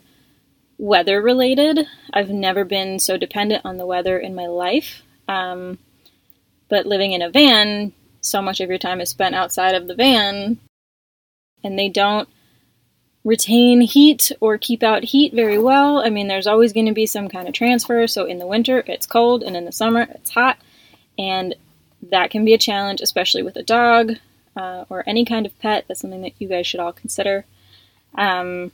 weather 0.78 1.22
related. 1.22 1.86
I've 2.14 2.30
never 2.30 2.64
been 2.64 3.00
so 3.00 3.18
dependent 3.18 3.66
on 3.66 3.76
the 3.76 3.86
weather 3.86 4.18
in 4.18 4.34
my 4.34 4.48
life. 4.48 5.02
Um, 5.28 5.78
but 6.70 6.86
living 6.86 7.12
in 7.12 7.22
a 7.22 7.30
van, 7.30 7.92
so 8.22 8.42
much 8.42 8.62
of 8.62 8.70
your 8.70 8.78
time 8.78 9.02
is 9.02 9.10
spent 9.10 9.36
outside 9.36 9.76
of 9.76 9.88
the 9.88 9.94
van, 9.94 10.58
and 11.62 11.78
they 11.78 11.90
don't 11.90 12.30
retain 13.26 13.82
heat 13.82 14.32
or 14.40 14.58
keep 14.58 14.84
out 14.84 15.04
heat 15.04 15.34
very 15.34 15.58
well. 15.58 15.98
I 15.98 16.10
mean, 16.10 16.30
there's 16.30 16.48
always 16.48 16.72
going 16.72 16.86
to 16.86 16.94
be 16.94 17.08
some 17.08 17.28
kind 17.28 17.50
of 17.50 17.54
transfer. 17.54 18.08
So 18.08 18.24
in 18.24 18.40
the 18.40 18.48
winter, 18.48 18.86
it's 18.88 19.06
cold, 19.06 19.44
and 19.44 19.58
in 19.58 19.66
the 19.66 19.74
summer, 19.74 20.08
it's 20.12 20.30
hot. 20.30 20.60
And 21.18 21.56
that 22.12 22.32
can 22.32 22.46
be 22.46 22.54
a 22.54 22.58
challenge, 22.58 23.02
especially 23.02 23.44
with 23.44 23.56
a 23.56 23.64
dog 23.64 24.14
uh, 24.56 24.86
or 24.90 25.04
any 25.08 25.26
kind 25.26 25.46
of 25.46 25.58
pet. 25.60 25.86
That's 25.88 26.02
something 26.02 26.22
that 26.22 26.34
you 26.40 26.48
guys 26.48 26.68
should 26.68 26.80
all 26.80 26.94
consider. 26.94 27.46
Um, 28.16 28.72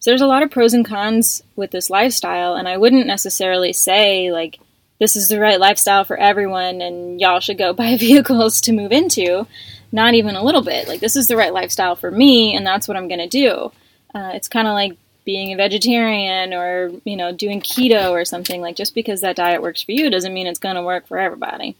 so 0.00 0.10
there's 0.10 0.20
a 0.20 0.26
lot 0.26 0.42
of 0.42 0.50
pros 0.50 0.74
and 0.74 0.84
cons 0.84 1.42
with 1.56 1.70
this 1.70 1.90
lifestyle, 1.90 2.54
and 2.54 2.68
I 2.68 2.76
wouldn't 2.76 3.06
necessarily 3.06 3.72
say 3.72 4.30
like 4.30 4.58
this 4.98 5.16
is 5.16 5.28
the 5.28 5.40
right 5.40 5.60
lifestyle 5.60 6.04
for 6.04 6.16
everyone, 6.16 6.80
and 6.80 7.20
y'all 7.20 7.40
should 7.40 7.58
go 7.58 7.72
buy 7.74 7.96
vehicles 7.96 8.60
to 8.62 8.72
move 8.72 8.92
into. 8.92 9.46
Not 9.90 10.14
even 10.14 10.36
a 10.36 10.44
little 10.44 10.62
bit. 10.62 10.86
Like 10.86 11.00
this 11.00 11.16
is 11.16 11.28
the 11.28 11.36
right 11.36 11.52
lifestyle 11.52 11.96
for 11.96 12.10
me, 12.10 12.54
and 12.54 12.66
that's 12.66 12.86
what 12.86 12.96
I'm 12.96 13.08
gonna 13.08 13.28
do. 13.28 13.72
Uh, 14.14 14.32
it's 14.34 14.48
kind 14.48 14.68
of 14.68 14.74
like 14.74 14.96
being 15.24 15.52
a 15.52 15.56
vegetarian 15.56 16.54
or 16.54 16.90
you 17.04 17.16
know 17.16 17.32
doing 17.32 17.60
keto 17.60 18.10
or 18.10 18.24
something. 18.24 18.60
Like 18.60 18.76
just 18.76 18.94
because 18.94 19.22
that 19.22 19.36
diet 19.36 19.62
works 19.62 19.82
for 19.82 19.92
you 19.92 20.10
doesn't 20.10 20.32
mean 20.32 20.46
it's 20.46 20.58
gonna 20.58 20.82
work 20.82 21.06
for 21.06 21.18
everybody. 21.18 21.76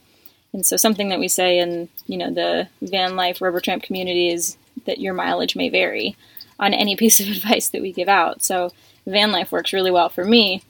And 0.52 0.64
so 0.64 0.76
something 0.76 1.10
that 1.10 1.18
we 1.18 1.28
say 1.28 1.58
in, 1.58 1.88
you 2.06 2.16
know, 2.16 2.32
the 2.32 2.68
van 2.80 3.16
life 3.16 3.40
rubber 3.40 3.60
tramp 3.60 3.82
community 3.82 4.30
is 4.30 4.56
that 4.86 4.98
your 4.98 5.14
mileage 5.14 5.56
may 5.56 5.68
vary 5.68 6.16
on 6.58 6.74
any 6.74 6.96
piece 7.02 7.20
of 7.20 7.28
advice 7.28 7.68
that 7.70 7.82
we 7.82 7.92
give 7.92 8.08
out. 8.08 8.42
So 8.42 8.72
van 9.06 9.32
life 9.32 9.52
works 9.52 9.72
really 9.72 9.90
well 9.90 10.08
for 10.08 10.24
me, 10.24 10.62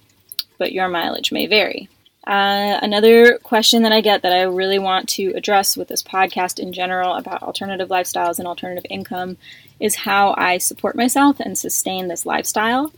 but 0.58 0.73
your 0.73 0.88
mileage 0.88 1.32
may 1.32 1.47
vary. 1.47 1.88
Uh, 2.26 2.78
another 2.82 3.38
question 3.38 3.85
that 3.85 3.92
I 3.92 4.02
get 4.02 4.20
that 4.20 4.35
I 4.35 4.42
really 4.42 4.78
want 4.78 5.08
to 5.11 5.32
address 5.35 5.78
with 5.78 5.88
this 5.88 6.02
podcast 6.02 6.58
in 6.58 6.75
general 6.75 7.14
about 7.14 7.42
alternative 7.42 7.88
lifestyles 7.88 8.38
and 8.38 8.47
alternative 8.47 8.85
income 8.90 9.38
is 9.80 9.94
how 9.94 10.35
I 10.37 10.58
support 10.58 10.94
myself 10.94 11.40
and 11.40 11.56
sustain 11.56 12.08
this 12.08 12.26
lifestyle. 12.26 12.92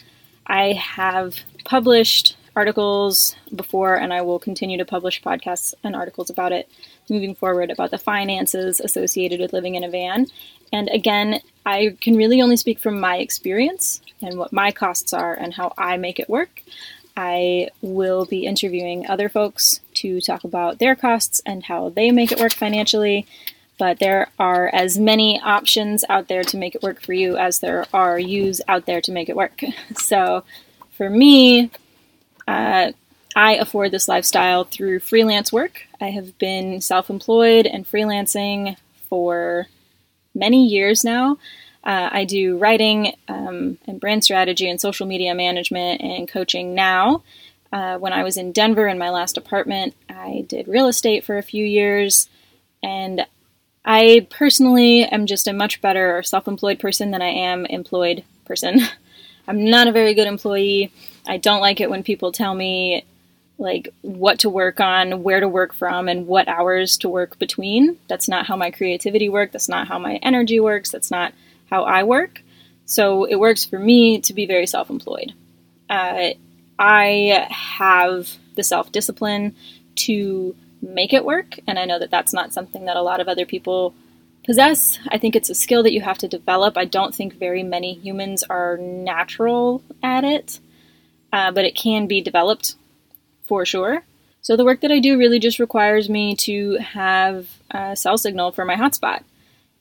I 0.48 0.72
have 0.72 1.36
published 1.64 2.36
articles 2.56 3.34
before, 3.54 3.94
and 3.96 4.12
I 4.12 4.22
will 4.22 4.38
continue 4.38 4.78
to 4.78 4.84
publish 4.84 5.22
podcasts 5.22 5.74
and 5.82 5.94
articles 5.94 6.30
about 6.30 6.52
it 6.52 6.68
moving 7.08 7.34
forward 7.34 7.70
about 7.70 7.90
the 7.90 7.98
finances 7.98 8.80
associated 8.80 9.40
with 9.40 9.52
living 9.52 9.74
in 9.74 9.84
a 9.84 9.90
van. 9.90 10.26
And 10.72 10.88
again, 10.90 11.40
I 11.66 11.96
can 12.00 12.16
really 12.16 12.40
only 12.40 12.56
speak 12.56 12.78
from 12.78 13.00
my 13.00 13.16
experience 13.16 14.00
and 14.22 14.38
what 14.38 14.52
my 14.52 14.70
costs 14.70 15.12
are 15.12 15.34
and 15.34 15.54
how 15.54 15.72
I 15.76 15.96
make 15.96 16.20
it 16.20 16.28
work. 16.28 16.62
I 17.16 17.68
will 17.82 18.24
be 18.24 18.46
interviewing 18.46 19.06
other 19.06 19.28
folks 19.28 19.80
to 19.94 20.20
talk 20.20 20.44
about 20.44 20.78
their 20.78 20.94
costs 20.94 21.42
and 21.44 21.64
how 21.64 21.90
they 21.90 22.10
make 22.10 22.32
it 22.32 22.40
work 22.40 22.52
financially. 22.52 23.26
But 23.78 23.98
there 23.98 24.28
are 24.38 24.68
as 24.72 24.98
many 24.98 25.40
options 25.40 26.04
out 26.08 26.28
there 26.28 26.44
to 26.44 26.56
make 26.56 26.74
it 26.74 26.82
work 26.82 27.00
for 27.00 27.12
you 27.12 27.36
as 27.36 27.60
there 27.60 27.86
are 27.92 28.18
yous 28.18 28.60
out 28.68 28.86
there 28.86 29.00
to 29.00 29.12
make 29.12 29.28
it 29.28 29.36
work. 29.36 29.62
So 29.96 30.44
for 30.92 31.10
me, 31.10 31.70
uh, 32.50 32.92
I 33.36 33.54
afford 33.54 33.92
this 33.92 34.08
lifestyle 34.08 34.64
through 34.64 34.98
freelance 35.00 35.52
work. 35.52 35.82
I 36.00 36.10
have 36.10 36.36
been 36.38 36.80
self 36.80 37.08
employed 37.08 37.64
and 37.66 37.86
freelancing 37.86 38.76
for 39.08 39.68
many 40.34 40.66
years 40.66 41.04
now. 41.04 41.38
Uh, 41.84 42.10
I 42.12 42.24
do 42.24 42.58
writing 42.58 43.14
um, 43.28 43.78
and 43.86 44.00
brand 44.00 44.24
strategy 44.24 44.68
and 44.68 44.80
social 44.80 45.06
media 45.06 45.34
management 45.34 46.02
and 46.02 46.28
coaching 46.28 46.74
now. 46.74 47.22
Uh, 47.72 47.98
when 47.98 48.12
I 48.12 48.24
was 48.24 48.36
in 48.36 48.50
Denver 48.50 48.88
in 48.88 48.98
my 48.98 49.10
last 49.10 49.36
apartment, 49.36 49.94
I 50.08 50.44
did 50.48 50.66
real 50.66 50.88
estate 50.88 51.24
for 51.24 51.38
a 51.38 51.42
few 51.42 51.64
years. 51.64 52.28
And 52.82 53.26
I 53.84 54.26
personally 54.28 55.04
am 55.04 55.26
just 55.26 55.46
a 55.46 55.52
much 55.52 55.80
better 55.80 56.20
self 56.24 56.48
employed 56.48 56.80
person 56.80 57.12
than 57.12 57.22
I 57.22 57.28
am 57.28 57.64
employed 57.66 58.24
person. 58.44 58.80
I'm 59.46 59.64
not 59.64 59.86
a 59.86 59.92
very 59.92 60.14
good 60.14 60.26
employee. 60.26 60.92
I 61.26 61.36
don't 61.36 61.60
like 61.60 61.80
it 61.80 61.90
when 61.90 62.02
people 62.02 62.32
tell 62.32 62.54
me 62.54 63.04
like 63.58 63.92
what 64.00 64.38
to 64.40 64.48
work 64.48 64.80
on, 64.80 65.22
where 65.22 65.38
to 65.38 65.48
work 65.48 65.74
from, 65.74 66.08
and 66.08 66.26
what 66.26 66.48
hours 66.48 66.96
to 66.98 67.08
work 67.08 67.38
between. 67.38 67.98
That's 68.08 68.28
not 68.28 68.46
how 68.46 68.56
my 68.56 68.70
creativity 68.70 69.28
works. 69.28 69.52
That's 69.52 69.68
not 69.68 69.86
how 69.86 69.98
my 69.98 70.16
energy 70.16 70.58
works. 70.58 70.90
That's 70.90 71.10
not 71.10 71.34
how 71.70 71.84
I 71.84 72.02
work. 72.02 72.42
So 72.86 73.24
it 73.24 73.36
works 73.36 73.64
for 73.64 73.78
me 73.78 74.20
to 74.22 74.32
be 74.32 74.46
very 74.46 74.66
self 74.66 74.90
employed. 74.90 75.34
Uh, 75.88 76.30
I 76.78 77.46
have 77.50 78.36
the 78.56 78.64
self 78.64 78.90
discipline 78.90 79.54
to 79.96 80.56
make 80.80 81.12
it 81.12 81.24
work, 81.24 81.58
and 81.66 81.78
I 81.78 81.84
know 81.84 81.98
that 81.98 82.10
that's 82.10 82.32
not 82.32 82.54
something 82.54 82.86
that 82.86 82.96
a 82.96 83.02
lot 83.02 83.20
of 83.20 83.28
other 83.28 83.44
people 83.44 83.94
possess. 84.44 84.98
I 85.08 85.18
think 85.18 85.36
it's 85.36 85.50
a 85.50 85.54
skill 85.54 85.82
that 85.82 85.92
you 85.92 86.00
have 86.00 86.16
to 86.18 86.28
develop. 86.28 86.78
I 86.78 86.86
don't 86.86 87.14
think 87.14 87.34
very 87.34 87.62
many 87.62 87.92
humans 87.92 88.42
are 88.44 88.78
natural 88.78 89.82
at 90.02 90.24
it 90.24 90.60
uh, 91.32 91.50
but 91.52 91.64
it 91.64 91.74
can 91.74 92.06
be 92.06 92.20
developed 92.20 92.74
for 93.46 93.64
sure. 93.64 94.02
So 94.42 94.56
the 94.56 94.64
work 94.64 94.80
that 94.80 94.92
I 94.92 95.00
do 95.00 95.18
really 95.18 95.38
just 95.38 95.58
requires 95.58 96.08
me 96.08 96.34
to 96.36 96.76
have 96.76 97.48
a 97.70 97.94
cell 97.94 98.16
signal 98.16 98.52
for 98.52 98.64
my 98.64 98.76
hotspot. 98.76 99.22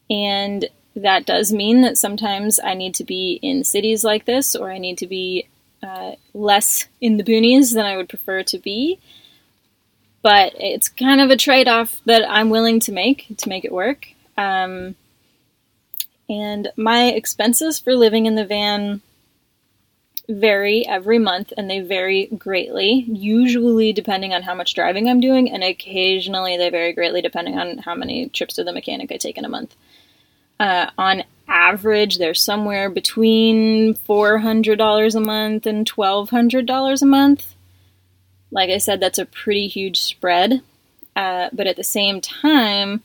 And 0.10 0.68
that 0.96 1.25
does 1.25 1.53
mean 1.53 1.82
that 1.82 1.98
sometimes 1.98 2.60
I 2.60 2.74
need 2.74 2.96
to 2.96 3.03
be 3.03 3.39
in 3.41 3.63
cities 3.63 4.03
like 4.03 4.25
this, 4.25 4.56
or 4.56 4.72
I 4.72 4.77
need 4.77 4.98
to 4.98 5.08
be 5.08 5.48
uh, 5.82 6.13
less 6.34 6.88
in 7.00 7.18
the 7.18 7.24
boonies 7.24 7.74
than 7.74 7.86
I 7.86 7.96
would 7.96 8.10
prefer 8.10 8.44
to 8.44 8.58
be. 8.58 9.00
But 10.22 10.53
it's 10.60 10.89
kind 10.89 11.22
of 11.22 11.29
a 11.29 11.38
trade 11.38 11.70
off 11.70 12.01
that 12.06 12.29
I'm 12.29 12.50
willing 12.50 12.82
to 12.82 12.91
make 12.91 13.27
to 13.38 13.50
make 13.50 13.63
it 13.63 13.72
work. 13.72 14.08
Um, 14.38 14.96
and 16.29 16.70
my 16.75 17.06
expenses 17.06 17.79
for 17.79 17.96
living 17.96 18.25
in 18.25 18.36
the 18.36 18.46
van 18.46 19.01
vary 20.29 20.86
every 20.88 21.17
month 21.17 21.51
and 21.57 21.69
they 21.69 21.79
vary 21.79 22.27
greatly, 22.27 23.05
usually 23.07 23.91
depending 23.91 24.33
on 24.33 24.43
how 24.43 24.53
much 24.53 24.75
driving 24.75 25.09
I'm 25.09 25.19
doing, 25.19 25.51
and 25.51 25.63
occasionally 25.63 26.55
they 26.55 26.69
vary 26.69 26.93
greatly 26.93 27.21
depending 27.21 27.57
on 27.57 27.79
how 27.79 27.95
many 27.95 28.29
trips 28.29 28.55
to 28.55 28.63
the 28.63 28.71
mechanic 28.71 29.12
I 29.12 29.17
take 29.17 29.38
in 29.38 29.45
a 29.45 29.50
month. 29.50 29.75
Uh, 30.59 30.91
on 30.98 31.24
average, 31.48 32.17
they're 32.17 32.33
somewhere 32.33 32.89
between 32.89 33.95
$400 33.95 35.15
a 35.15 35.19
month 35.19 35.65
and 35.65 35.89
$1,200 35.89 37.01
a 37.01 37.05
month. 37.05 37.55
Like 38.51 38.69
I 38.69 38.77
said, 38.77 39.00
that's 39.00 39.19
a 39.19 39.25
pretty 39.25 39.67
huge 39.67 40.00
spread. 40.00 40.62
Uh, 41.15 41.50
but 41.51 41.67
at 41.67 41.75
the 41.75 41.83
same 41.83 42.21
time, 42.21 43.03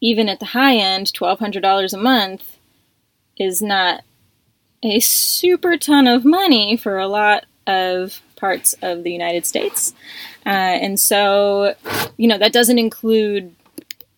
even 0.00 0.28
at 0.28 0.38
the 0.38 0.46
high 0.46 0.76
end, 0.76 1.06
$1,200 1.06 1.92
a 1.92 1.96
month 1.96 2.58
is 3.38 3.62
not 3.62 4.02
a 4.82 5.00
super 5.00 5.76
ton 5.76 6.06
of 6.06 6.24
money 6.24 6.76
for 6.76 6.98
a 6.98 7.08
lot 7.08 7.44
of 7.66 8.20
parts 8.36 8.74
of 8.82 9.04
the 9.04 9.12
United 9.12 9.46
States. 9.46 9.94
Uh, 10.44 10.48
and 10.48 10.98
so, 10.98 11.74
you 12.16 12.26
know, 12.26 12.38
that 12.38 12.52
doesn't 12.52 12.78
include 12.78 13.54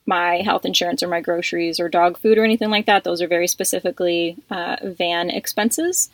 my 0.07 0.37
health 0.37 0.65
insurance 0.65 1.03
or 1.03 1.09
my 1.09 1.21
groceries 1.21 1.81
or 1.81 1.89
dog 1.89 2.19
food 2.19 2.39
or 2.39 2.45
anything 2.45 2.71
like 2.71 2.87
that. 2.87 3.05
Those 3.05 3.23
are 3.23 3.29
very 3.29 3.47
specifically 3.47 4.37
uh, 4.51 4.77
van 4.83 5.31
expenses. 5.31 6.11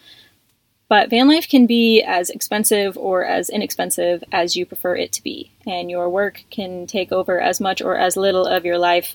But 0.88 1.08
van 1.08 1.28
life 1.28 1.48
can 1.48 1.66
be 1.66 2.02
as 2.02 2.30
expensive 2.30 2.98
or 2.98 3.24
as 3.24 3.48
inexpensive 3.48 4.24
as 4.32 4.56
you 4.56 4.66
prefer 4.66 4.96
it 4.96 5.12
to 5.12 5.22
be. 5.22 5.52
And 5.64 5.88
your 5.88 6.08
work 6.08 6.42
can 6.50 6.88
take 6.88 7.12
over 7.12 7.40
as 7.40 7.60
much 7.60 7.80
or 7.80 7.96
as 7.96 8.16
little 8.16 8.44
of 8.44 8.64
your 8.64 8.78
life 8.78 9.14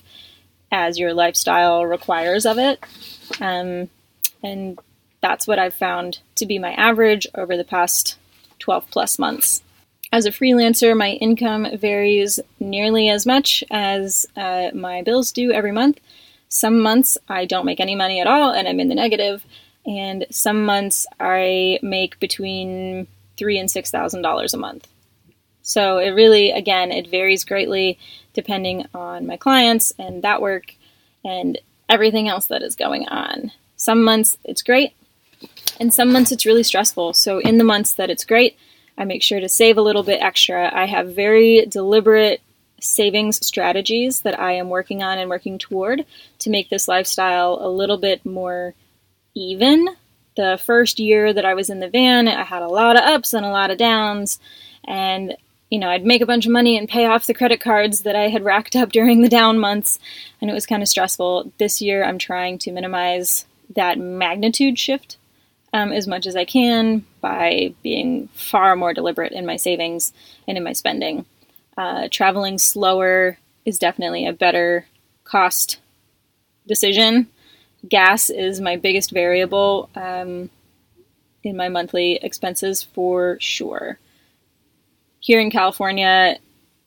as 0.72 0.98
your 0.98 1.12
lifestyle 1.12 1.84
requires 1.84 2.46
of 2.46 2.58
it. 2.58 2.82
Um, 3.42 3.90
and 4.42 4.78
that's 5.26 5.48
what 5.48 5.58
I've 5.58 5.74
found 5.74 6.20
to 6.36 6.46
be 6.46 6.56
my 6.60 6.72
average 6.74 7.26
over 7.34 7.56
the 7.56 7.64
past 7.64 8.16
12 8.60 8.88
plus 8.92 9.18
months. 9.18 9.60
As 10.12 10.24
a 10.24 10.30
freelancer, 10.30 10.96
my 10.96 11.10
income 11.10 11.66
varies 11.76 12.38
nearly 12.60 13.08
as 13.08 13.26
much 13.26 13.64
as 13.68 14.24
uh, 14.36 14.70
my 14.72 15.02
bills 15.02 15.32
do 15.32 15.50
every 15.50 15.72
month. 15.72 15.98
Some 16.48 16.80
months 16.80 17.18
I 17.28 17.44
don't 17.44 17.66
make 17.66 17.80
any 17.80 17.96
money 17.96 18.20
at 18.20 18.28
all 18.28 18.52
and 18.52 18.68
I'm 18.68 18.78
in 18.78 18.88
the 18.88 18.94
negative, 18.94 19.44
and 19.84 20.26
some 20.30 20.64
months 20.64 21.08
I 21.18 21.80
make 21.82 22.20
between 22.20 23.08
three 23.36 23.58
and 23.58 23.68
six 23.68 23.90
thousand 23.90 24.22
dollars 24.22 24.54
a 24.54 24.58
month. 24.58 24.86
So 25.62 25.98
it 25.98 26.10
really, 26.10 26.52
again, 26.52 26.92
it 26.92 27.10
varies 27.10 27.42
greatly 27.42 27.98
depending 28.32 28.86
on 28.94 29.26
my 29.26 29.36
clients 29.36 29.92
and 29.98 30.22
that 30.22 30.40
work 30.40 30.76
and 31.24 31.58
everything 31.88 32.28
else 32.28 32.46
that 32.46 32.62
is 32.62 32.76
going 32.76 33.08
on. 33.08 33.50
Some 33.76 34.02
months 34.04 34.38
it's 34.44 34.62
great, 34.62 34.94
and 35.80 35.92
some 35.92 36.12
months 36.12 36.32
it's 36.32 36.46
really 36.46 36.62
stressful. 36.62 37.14
So, 37.14 37.38
in 37.38 37.58
the 37.58 37.64
months 37.64 37.94
that 37.94 38.10
it's 38.10 38.24
great, 38.24 38.56
I 38.98 39.04
make 39.04 39.22
sure 39.22 39.40
to 39.40 39.48
save 39.48 39.76
a 39.76 39.82
little 39.82 40.02
bit 40.02 40.22
extra. 40.22 40.70
I 40.74 40.86
have 40.86 41.14
very 41.14 41.66
deliberate 41.66 42.40
savings 42.80 43.44
strategies 43.46 44.22
that 44.22 44.38
I 44.38 44.52
am 44.52 44.68
working 44.68 45.02
on 45.02 45.18
and 45.18 45.30
working 45.30 45.58
toward 45.58 46.04
to 46.40 46.50
make 46.50 46.68
this 46.68 46.88
lifestyle 46.88 47.58
a 47.60 47.68
little 47.68 47.98
bit 47.98 48.24
more 48.24 48.74
even. 49.34 49.88
The 50.36 50.60
first 50.62 50.98
year 50.98 51.32
that 51.32 51.46
I 51.46 51.54
was 51.54 51.70
in 51.70 51.80
the 51.80 51.88
van, 51.88 52.28
I 52.28 52.44
had 52.44 52.62
a 52.62 52.68
lot 52.68 52.96
of 52.96 53.02
ups 53.02 53.32
and 53.32 53.44
a 53.44 53.50
lot 53.50 53.70
of 53.70 53.78
downs, 53.78 54.38
and 54.84 55.36
you 55.70 55.80
know, 55.80 55.90
I'd 55.90 56.06
make 56.06 56.22
a 56.22 56.26
bunch 56.26 56.46
of 56.46 56.52
money 56.52 56.78
and 56.78 56.88
pay 56.88 57.06
off 57.06 57.26
the 57.26 57.34
credit 57.34 57.60
cards 57.60 58.02
that 58.02 58.14
I 58.14 58.28
had 58.28 58.44
racked 58.44 58.76
up 58.76 58.92
during 58.92 59.22
the 59.22 59.28
down 59.28 59.58
months, 59.58 59.98
and 60.40 60.50
it 60.50 60.54
was 60.54 60.66
kind 60.66 60.82
of 60.82 60.88
stressful. 60.88 61.52
This 61.58 61.82
year, 61.82 62.04
I'm 62.04 62.18
trying 62.18 62.58
to 62.58 62.72
minimize 62.72 63.46
that 63.74 63.98
magnitude 63.98 64.78
shift 64.78 65.16
um, 65.76 65.92
as 65.92 66.06
much 66.06 66.26
as 66.26 66.36
I 66.36 66.46
can 66.46 67.04
by 67.20 67.74
being 67.82 68.28
far 68.28 68.76
more 68.76 68.94
deliberate 68.94 69.32
in 69.32 69.44
my 69.44 69.56
savings 69.56 70.14
and 70.48 70.56
in 70.56 70.64
my 70.64 70.72
spending. 70.72 71.26
Uh, 71.76 72.08
traveling 72.10 72.56
slower 72.56 73.36
is 73.66 73.78
definitely 73.78 74.26
a 74.26 74.32
better 74.32 74.86
cost 75.24 75.78
decision. 76.66 77.28
Gas 77.86 78.30
is 78.30 78.58
my 78.58 78.76
biggest 78.76 79.10
variable 79.10 79.90
um, 79.94 80.48
in 81.42 81.58
my 81.58 81.68
monthly 81.68 82.16
expenses 82.22 82.82
for 82.82 83.36
sure. 83.38 83.98
Here 85.20 85.40
in 85.40 85.50
California, 85.50 86.38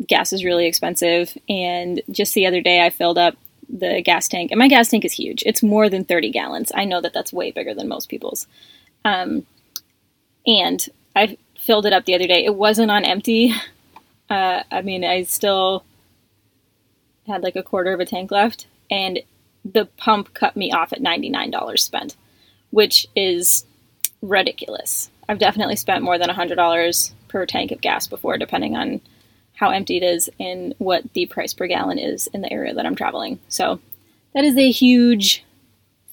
gas 0.08 0.34
is 0.34 0.44
really 0.44 0.66
expensive, 0.66 1.38
and 1.48 2.02
just 2.10 2.34
the 2.34 2.48
other 2.48 2.62
day 2.62 2.84
I 2.84 2.90
filled 2.90 3.20
up 3.20 3.36
the 3.70 4.02
gas 4.02 4.28
tank, 4.28 4.50
and 4.50 4.58
my 4.58 4.68
gas 4.68 4.90
tank 4.90 5.06
is 5.06 5.14
huge. 5.14 5.44
It's 5.46 5.62
more 5.62 5.90
than 5.90 6.06
30 6.06 6.32
gallons. 6.32 6.72
I 6.74 6.86
know 6.86 7.02
that 7.02 7.14
that's 7.14 7.32
way 7.32 7.52
bigger 7.52 7.76
than 7.76 7.88
most 7.88 8.10
people's. 8.10 8.48
Um, 9.06 9.46
and 10.46 10.86
I 11.16 11.38
filled 11.58 11.86
it 11.86 11.94
up 11.94 12.06
the 12.06 12.16
other 12.16 12.28
day. 12.28 12.46
It 12.46 12.56
wasn't 12.56 12.92
on 12.92 13.06
empty. 13.06 13.54
Uh, 14.30 14.62
I 14.70 14.84
mean, 14.84 15.04
I 15.04 15.24
still 15.24 15.84
had 17.26 17.42
like 17.42 17.56
a 17.56 17.64
quarter 17.64 17.94
of 17.94 18.00
a 18.00 18.06
tank 18.06 18.30
left, 18.30 18.68
and 18.92 19.22
the 19.66 19.86
pump 19.86 20.36
cut 20.36 20.56
me 20.56 20.72
off 20.72 20.94
at 20.94 21.02
$99 21.02 21.80
spent, 21.80 22.16
which 22.70 23.08
is 23.16 23.66
ridiculous. 24.22 25.10
I've 25.28 25.40
definitely 25.40 25.78
spent 25.78 26.04
more 26.04 26.20
than 26.20 26.30
$100 26.30 27.12
per 27.28 27.46
tank 27.46 27.72
of 27.72 27.82
gas 27.82 28.08
before, 28.08 28.38
depending 28.38 28.76
on 28.76 29.02
how 29.54 29.70
empty 29.70 29.98
it 29.98 30.04
is 30.04 30.30
and 30.40 30.74
what 30.78 31.12
the 31.14 31.26
price 31.26 31.54
per 31.54 31.68
gallon 31.68 32.00
is 32.00 32.28
in 32.28 32.42
the 32.42 32.52
area 32.52 32.74
that 32.74 32.86
I'm 32.86 32.96
traveling. 32.96 33.40
So 33.50 33.80
that 34.34 34.46
is 34.46 34.58
a 34.58 34.72
huge 34.72 35.44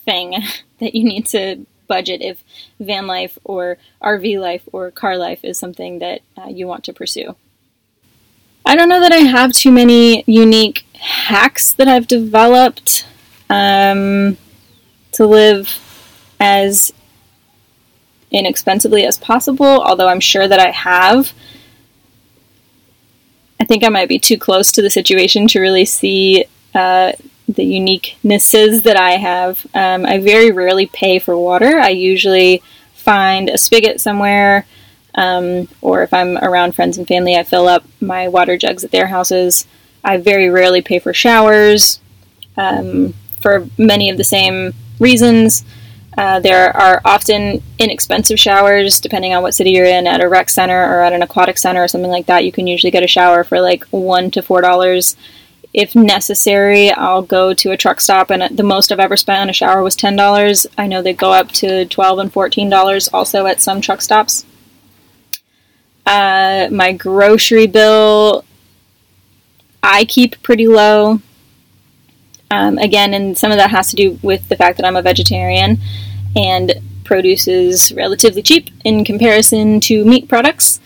thing 0.05 0.43
that 0.81 0.95
you 0.95 1.05
need 1.05 1.27
to 1.27 1.65
budget 1.87 2.21
if 2.23 2.43
van 2.81 3.07
life 3.07 3.39
or 3.45 3.79
RV 4.03 4.41
life 4.41 4.63
or 4.73 4.91
car 4.91 5.17
life 5.17 5.45
is 5.45 5.59
something 5.59 5.99
that 6.01 6.21
uh, 6.37 6.49
you 6.49 6.67
want 6.67 6.85
to 6.85 6.93
pursue. 6.93 7.37
I 8.65 8.75
don't 8.75 8.89
know 8.89 9.01
that 9.01 9.13
I 9.13 9.19
have 9.19 9.53
too 9.53 9.71
many 9.71 10.25
unique 10.27 10.85
hacks 10.95 11.73
that 11.75 11.87
I've 11.87 12.09
developed 12.09 13.07
um, 13.49 14.37
to 15.13 15.27
live 15.27 15.79
as 16.41 16.93
inexpensively 18.31 19.05
as 19.05 19.19
possible, 19.19 19.67
although 19.67 20.09
I'm 20.09 20.21
sure 20.21 20.49
that 20.49 20.59
I 20.59 20.71
have. 20.73 21.33
I 23.61 23.65
think 23.65 23.85
I 23.85 23.89
might 23.89 24.09
be 24.09 24.19
too 24.19 24.37
close 24.37 24.73
to 24.73 24.83
the 24.83 24.91
situation 24.91 25.47
to 25.49 25.61
really 25.61 25.85
see 25.85 26.45
uh, 26.75 27.13
the 27.49 27.65
uniquenesses 27.65 28.83
that 28.83 28.97
I 28.97 29.13
have. 29.13 29.67
Um, 29.75 30.05
I 30.05 30.19
very 30.19 30.51
rarely 30.51 30.87
pay 30.87 31.19
for 31.19 31.37
water. 31.37 31.79
I 31.79 31.91
usually 31.91 32.63
find 32.95 33.49
a 33.49 33.59
spigot 33.59 34.01
somewhere, 34.01 34.67
um, 35.15 35.69
or 35.81 36.03
if 36.03 36.13
I'm 36.13 36.37
around 36.39 36.75
friends 36.75 36.99
and 36.99 37.07
family, 37.07 37.37
I 37.37 37.45
fill 37.45 37.69
up 37.69 37.85
my 38.01 38.29
water 38.29 38.57
jugs 38.57 38.85
at 38.85 38.91
their 38.91 39.07
houses. 39.07 39.67
I 40.05 40.17
very 40.19 40.49
rarely 40.49 40.83
pay 40.83 40.99
for 40.99 41.13
showers 41.13 42.01
um, 42.57 43.15
for 43.41 43.69
many 43.79 44.11
of 44.11 44.17
the 44.17 44.25
same 44.25 44.75
reasons. 44.99 45.65
Uh, 46.17 46.41
there 46.41 46.75
are 46.75 47.01
often 47.05 47.63
inexpensive 47.79 48.41
showers 48.41 49.01
depending 49.01 49.35
on 49.35 49.43
what 49.43 49.55
city 49.55 49.71
you're 49.71 49.85
in 49.85 50.07
at 50.07 50.23
a 50.23 50.29
rec 50.29 50.49
center 50.49 50.83
or 50.83 51.03
at 51.03 51.13
an 51.13 51.23
aquatic 51.23 51.59
center 51.59 51.85
or 51.85 51.89
something 51.89 52.11
like 52.11 52.27
that. 52.27 52.45
You 52.45 52.53
can 52.53 52.67
usually 52.67 52.91
get 52.91 53.03
a 53.03 53.09
shower 53.09 53.45
for 53.45 53.61
like 53.61 53.85
one 53.87 54.31
to 54.31 54.43
four 54.43 54.63
dollars 54.63 55.15
if 55.77 55.95
necessary, 55.95 56.91
I'll 56.91 57.21
go 57.21 57.53
to 57.53 57.71
a 57.71 57.77
truck 57.77 58.01
stop, 58.01 58.31
and 58.31 58.57
the 58.57 58.63
most 58.63 58.91
I've 58.91 58.99
ever 58.99 59.17
spent 59.17 59.43
on 59.43 59.51
a 59.51 59.53
shower 59.53 59.83
was 59.83 59.95
ten 59.95 60.17
dollars. 60.17 60.67
I 60.79 60.87
know 60.87 61.03
they 61.03 61.13
go 61.13 61.33
up 61.33 61.53
to 61.53 61.85
twelve 61.85 62.19
and 62.19 62.33
fourteen 62.33 62.71
dollars 62.71 63.09
also 63.13 63.45
at 63.45 63.61
some 63.61 63.83
truck 63.83 64.01
stops. 64.01 64.47
Uh, 66.07 66.69
my 66.73 66.93
grocery 66.93 67.67
bill, 67.67 68.43
I 69.83 70.07
keep 70.07 70.43
pretty 70.43 70.67
low. 70.67 71.21
Um, 72.51 72.79
again, 72.79 73.13
and 73.13 73.37
some 73.37 73.51
of 73.53 73.59
that 73.59 73.71
has 73.71 73.91
to 73.91 73.97
do 73.97 74.19
with 74.23 74.49
the 74.49 74.57
fact 74.57 74.79
that 74.79 74.87
I'm 74.87 74.97
a 74.97 75.03
vegetarian, 75.03 75.77
and 76.35 76.73
produce 77.05 77.47
is 77.49 77.93
relatively 77.93 78.41
cheap 78.41 78.71
in 78.83 79.05
comparison 79.05 79.81
to 79.81 80.07
meat 80.07 80.27
products 80.27 80.81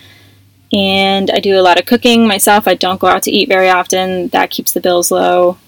and 0.73 1.31
I 1.31 1.41
do 1.41 1.59
a 1.59 1.63
lot 1.63 1.79
of 1.79 1.87
cooking 1.87 2.27
myself. 2.27 2.69
I 2.69 2.75
don't 2.75 3.01
go 3.01 3.09
out 3.09 3.23
to 3.25 3.31
eat 3.31 3.49
very 3.49 3.69
often. 3.69 4.29
That 4.29 4.51
keeps 4.51 4.73
the 4.73 4.81
bills 4.81 5.11
low. 5.11 5.59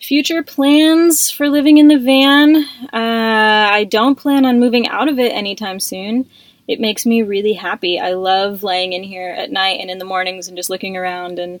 Future 0.00 0.42
plans 0.42 1.30
for 1.30 1.48
living 1.48 1.78
in 1.78 1.86
the 1.86 1.98
van. 1.98 2.56
Uh, 2.92 3.70
I 3.72 3.84
don't 3.84 4.18
plan 4.18 4.44
on 4.44 4.58
moving 4.58 4.88
out 4.88 5.08
of 5.08 5.18
it 5.20 5.32
anytime 5.32 5.78
soon. 5.78 6.28
It 6.66 6.80
makes 6.80 7.06
me 7.06 7.22
really 7.22 7.52
happy. 7.52 8.00
I 8.00 8.14
love 8.14 8.64
laying 8.64 8.92
in 8.92 9.04
here 9.04 9.30
at 9.30 9.52
night 9.52 9.78
and 9.80 9.90
in 9.90 9.98
the 9.98 10.04
mornings 10.04 10.48
and 10.48 10.56
just 10.56 10.70
looking 10.70 10.96
around 10.96 11.38
and 11.38 11.60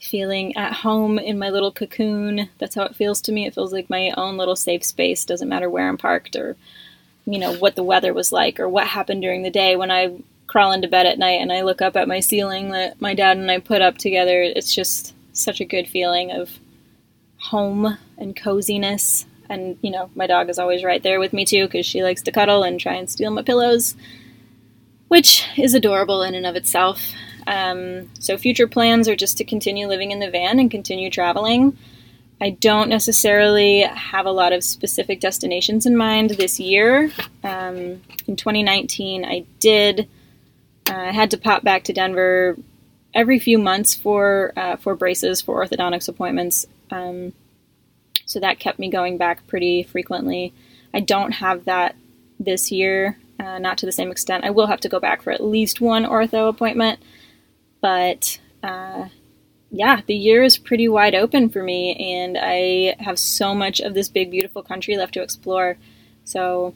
feeling 0.00 0.56
at 0.56 0.72
home 0.72 1.18
in 1.18 1.38
my 1.38 1.50
little 1.50 1.72
cocoon. 1.72 2.48
That's 2.58 2.74
how 2.74 2.84
it 2.84 2.96
feels 2.96 3.20
to 3.22 3.32
me. 3.32 3.46
It 3.46 3.54
feels 3.54 3.72
like 3.72 3.90
my 3.90 4.12
own 4.16 4.36
little 4.36 4.56
safe 4.56 4.84
space. 4.84 5.24
Doesn't 5.24 5.48
matter 5.48 5.68
where 5.68 5.88
I'm 5.88 5.98
parked 5.98 6.36
or 6.36 6.56
you 7.26 7.38
know 7.38 7.54
what 7.54 7.76
the 7.76 7.82
weather 7.82 8.12
was 8.12 8.32
like 8.32 8.60
or 8.60 8.68
what 8.68 8.86
happened 8.86 9.22
during 9.22 9.42
the 9.42 9.50
day 9.50 9.76
when 9.76 9.90
I 9.90 10.16
crawl 10.46 10.72
into 10.72 10.88
bed 10.88 11.06
at 11.06 11.18
night 11.18 11.40
and 11.40 11.52
I 11.52 11.62
look 11.62 11.80
up 11.80 11.96
at 11.96 12.08
my 12.08 12.20
ceiling 12.20 12.70
that 12.70 13.00
my 13.00 13.14
dad 13.14 13.36
and 13.36 13.50
I 13.50 13.58
put 13.58 13.82
up 13.82 13.98
together. 13.98 14.42
It's 14.42 14.74
just 14.74 15.14
such 15.32 15.60
a 15.60 15.64
good 15.64 15.88
feeling 15.88 16.30
of 16.30 16.58
home 17.38 17.98
and 18.18 18.36
coziness. 18.36 19.26
And, 19.48 19.78
you 19.82 19.90
know, 19.90 20.10
my 20.14 20.26
dog 20.26 20.48
is 20.48 20.58
always 20.58 20.84
right 20.84 21.02
there 21.02 21.20
with 21.20 21.32
me 21.32 21.44
too 21.44 21.66
because 21.66 21.86
she 21.86 22.02
likes 22.02 22.22
to 22.22 22.32
cuddle 22.32 22.62
and 22.62 22.80
try 22.80 22.94
and 22.94 23.10
steal 23.10 23.30
my 23.30 23.42
pillows, 23.42 23.94
which 25.08 25.46
is 25.56 25.74
adorable 25.74 26.22
in 26.22 26.34
and 26.34 26.46
of 26.46 26.56
itself. 26.56 27.12
Um, 27.46 28.10
so, 28.18 28.38
future 28.38 28.66
plans 28.66 29.06
are 29.06 29.16
just 29.16 29.36
to 29.36 29.44
continue 29.44 29.86
living 29.86 30.12
in 30.12 30.18
the 30.18 30.30
van 30.30 30.58
and 30.58 30.70
continue 30.70 31.10
traveling. 31.10 31.76
I 32.40 32.50
don't 32.50 32.88
necessarily 32.88 33.82
have 33.82 34.26
a 34.26 34.32
lot 34.32 34.52
of 34.52 34.64
specific 34.64 35.20
destinations 35.20 35.86
in 35.86 35.96
mind 35.96 36.30
this 36.30 36.58
year. 36.58 37.10
Um, 37.42 38.02
in 38.26 38.36
2019, 38.36 39.24
I 39.24 39.44
did. 39.60 40.08
Uh, 40.90 40.94
I 40.94 41.12
had 41.12 41.30
to 41.30 41.38
pop 41.38 41.62
back 41.62 41.84
to 41.84 41.92
Denver 41.92 42.56
every 43.14 43.38
few 43.38 43.58
months 43.58 43.94
for 43.94 44.52
uh, 44.56 44.76
for 44.76 44.94
braces 44.94 45.40
for 45.40 45.64
orthodontics 45.64 46.08
appointments. 46.08 46.66
Um, 46.90 47.32
so 48.26 48.40
that 48.40 48.58
kept 48.58 48.78
me 48.78 48.90
going 48.90 49.16
back 49.16 49.46
pretty 49.46 49.82
frequently. 49.84 50.52
I 50.92 51.00
don't 51.00 51.32
have 51.32 51.64
that 51.64 51.94
this 52.40 52.72
year, 52.72 53.18
uh, 53.38 53.58
not 53.58 53.78
to 53.78 53.86
the 53.86 53.92
same 53.92 54.10
extent. 54.10 54.44
I 54.44 54.50
will 54.50 54.66
have 54.66 54.80
to 54.80 54.88
go 54.88 54.98
back 54.98 55.22
for 55.22 55.30
at 55.30 55.42
least 55.42 55.80
one 55.80 56.04
ortho 56.04 56.48
appointment, 56.48 57.00
but 57.80 58.38
uh, 58.62 59.08
yeah, 59.74 60.02
the 60.06 60.14
year 60.14 60.44
is 60.44 60.56
pretty 60.56 60.88
wide 60.88 61.16
open 61.16 61.48
for 61.48 61.60
me, 61.60 61.96
and 61.96 62.38
I 62.40 62.94
have 63.02 63.18
so 63.18 63.56
much 63.56 63.80
of 63.80 63.92
this 63.92 64.08
big, 64.08 64.30
beautiful 64.30 64.62
country 64.62 64.96
left 64.96 65.14
to 65.14 65.22
explore. 65.22 65.76
So 66.24 66.74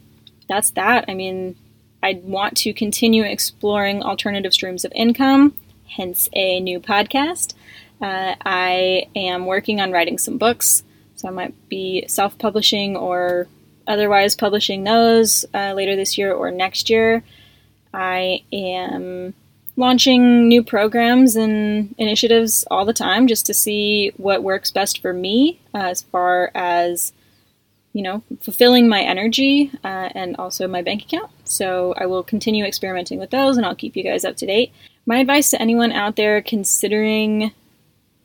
that's 0.48 0.70
that. 0.70 1.04
I 1.06 1.14
mean, 1.14 1.54
I 2.02 2.20
want 2.24 2.56
to 2.58 2.72
continue 2.72 3.22
exploring 3.22 4.02
alternative 4.02 4.52
streams 4.52 4.84
of 4.84 4.90
income, 4.96 5.54
hence 5.87 6.28
a 6.32 6.58
new 6.58 6.80
podcast. 6.80 7.54
Uh, 8.00 8.34
I 8.44 9.06
am 9.14 9.46
working 9.46 9.80
on 9.80 9.92
writing 9.92 10.18
some 10.18 10.37
books, 10.37 10.82
so 11.14 11.28
I 11.28 11.30
might 11.30 11.68
be 11.68 12.04
self 12.08 12.37
publishing 12.37 12.96
or 12.96 13.46
otherwise 13.87 14.34
publishing 14.34 14.82
those 14.82 15.44
uh, 15.54 15.72
later 15.72 15.94
this 15.94 16.18
year 16.18 16.32
or 16.32 16.50
next 16.50 16.90
year. 16.90 17.22
I 17.94 18.42
am 18.52 19.34
launching 19.78 20.48
new 20.48 20.60
programs 20.60 21.36
and 21.36 21.94
initiatives 21.98 22.64
all 22.68 22.84
the 22.84 22.92
time 22.92 23.28
just 23.28 23.46
to 23.46 23.54
see 23.54 24.12
what 24.16 24.42
works 24.42 24.72
best 24.72 25.00
for 25.00 25.12
me 25.12 25.60
uh, 25.72 25.78
as 25.78 26.02
far 26.02 26.50
as 26.52 27.12
you 27.92 28.02
know 28.02 28.22
fulfilling 28.40 28.88
my 28.88 29.00
energy 29.00 29.70
uh, 29.84 30.08
and 30.16 30.34
also 30.36 30.66
my 30.66 30.82
bank 30.82 31.04
account. 31.04 31.30
So 31.44 31.94
i 31.96 32.06
will 32.06 32.24
continue 32.24 32.64
experimenting 32.64 33.20
with 33.20 33.30
those 33.30 33.56
and 33.56 33.64
i'll 33.64 33.76
keep 33.76 33.96
you 33.96 34.02
guys 34.02 34.24
up 34.24 34.36
to 34.38 34.46
date. 34.46 34.72
My 35.06 35.18
advice 35.18 35.50
to 35.50 35.62
anyone 35.62 35.92
out 35.92 36.16
there 36.16 36.42
considering 36.42 37.52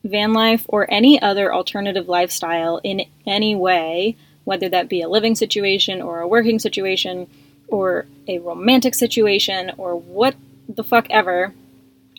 van 0.04 0.34
life 0.34 0.66
or 0.68 0.92
any 0.92 1.22
other 1.22 1.54
alternative 1.54 2.10
lifestyle 2.10 2.82
in 2.84 3.06
any 3.28 3.56
way 3.56 4.18
whether 4.44 4.68
that 4.68 4.90
be 4.90 5.02
a 5.02 5.08
living 5.08 5.36
situation 5.36 6.02
or 6.02 6.20
a 6.20 6.28
working 6.28 6.60
situation 6.60 7.28
or 7.68 8.06
a 8.28 8.40
romantic 8.40 8.96
situation 8.96 9.72
or 9.78 9.96
what 9.96 10.36
the 10.68 10.84
fuck 10.84 11.08
ever, 11.10 11.54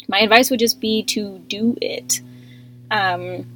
my 0.08 0.20
advice 0.20 0.50
would 0.50 0.60
just 0.60 0.80
be 0.80 1.02
to 1.04 1.38
do 1.48 1.76
it. 1.80 2.20
Um, 2.90 3.46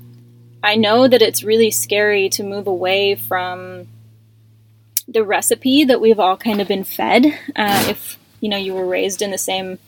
I 0.62 0.76
know 0.76 1.06
that 1.06 1.22
it's 1.22 1.44
really 1.44 1.70
scary 1.70 2.28
to 2.30 2.42
move 2.42 2.66
away 2.66 3.14
from 3.14 3.86
the 5.06 5.24
recipe 5.24 5.84
that 5.84 6.00
we've 6.00 6.18
all 6.18 6.36
kind 6.36 6.60
of 6.60 6.68
been 6.68 6.84
fed. 6.84 7.26
Uh, 7.56 7.86
if 7.88 8.18
you 8.40 8.48
know 8.48 8.56
you 8.56 8.74
were 8.74 8.86
raised 8.86 9.22
in 9.22 9.30
the 9.30 9.38
same 9.38 9.78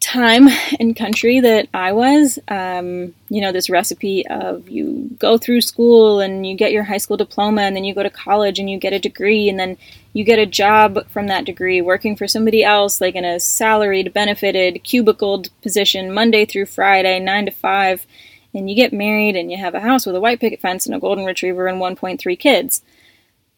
time 0.00 0.48
and 0.78 0.94
country 0.94 1.40
that 1.40 1.68
I 1.74 1.92
was, 1.92 2.38
um, 2.48 3.14
you 3.28 3.40
know, 3.40 3.50
this 3.52 3.68
recipe 3.68 4.26
of 4.28 4.68
you 4.68 5.10
go 5.18 5.36
through 5.36 5.60
school 5.62 6.20
and 6.20 6.46
you 6.46 6.56
get 6.56 6.72
your 6.72 6.84
high 6.84 6.98
school 6.98 7.16
diploma 7.16 7.62
and 7.62 7.74
then 7.74 7.84
you 7.84 7.94
go 7.94 8.02
to 8.02 8.10
college 8.10 8.58
and 8.58 8.70
you 8.70 8.78
get 8.78 8.92
a 8.92 8.98
degree 9.00 9.48
and 9.48 9.58
then 9.58 9.76
you 10.16 10.24
get 10.24 10.38
a 10.38 10.46
job 10.46 11.06
from 11.10 11.26
that 11.26 11.44
degree 11.44 11.82
working 11.82 12.16
for 12.16 12.26
somebody 12.26 12.64
else, 12.64 13.02
like 13.02 13.14
in 13.14 13.26
a 13.26 13.38
salaried, 13.38 14.14
benefited, 14.14 14.82
cubicled 14.82 15.50
position 15.60 16.10
Monday 16.10 16.46
through 16.46 16.64
Friday, 16.64 17.20
9 17.20 17.44
to 17.44 17.52
5, 17.52 18.06
and 18.54 18.70
you 18.70 18.74
get 18.74 18.94
married 18.94 19.36
and 19.36 19.50
you 19.50 19.58
have 19.58 19.74
a 19.74 19.80
house 19.80 20.06
with 20.06 20.16
a 20.16 20.20
white 20.20 20.40
picket 20.40 20.58
fence 20.58 20.86
and 20.86 20.94
a 20.94 20.98
golden 20.98 21.26
retriever 21.26 21.66
and 21.66 21.82
1.3 21.82 22.38
kids. 22.38 22.80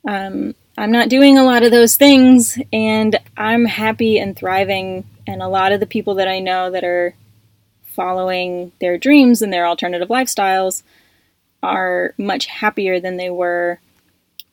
Um, 0.09 0.57
I'm 0.77 0.90
not 0.90 1.09
doing 1.09 1.38
a 1.38 1.44
lot 1.44 1.62
of 1.62 1.71
those 1.71 1.94
things, 1.94 2.59
and 2.73 3.21
I'm 3.37 3.64
happy 3.64 4.18
and 4.18 4.35
thriving 4.35 5.05
and 5.29 5.40
a 5.40 5.47
lot 5.47 5.71
of 5.71 5.79
the 5.79 5.87
people 5.87 6.16
that 6.16 6.27
I 6.27 6.40
know 6.40 6.73
that 6.73 6.83
are 6.83 7.14
following 7.85 8.73
their 8.81 8.99
dreams 8.99 9.42
and 9.42 9.53
their 9.53 9.64
alternative 9.64 10.09
lifestyles 10.09 10.83
are 11.62 12.14
much 12.18 12.47
happier 12.47 12.99
than 12.99 13.16
they 13.16 13.31
were 13.31 13.79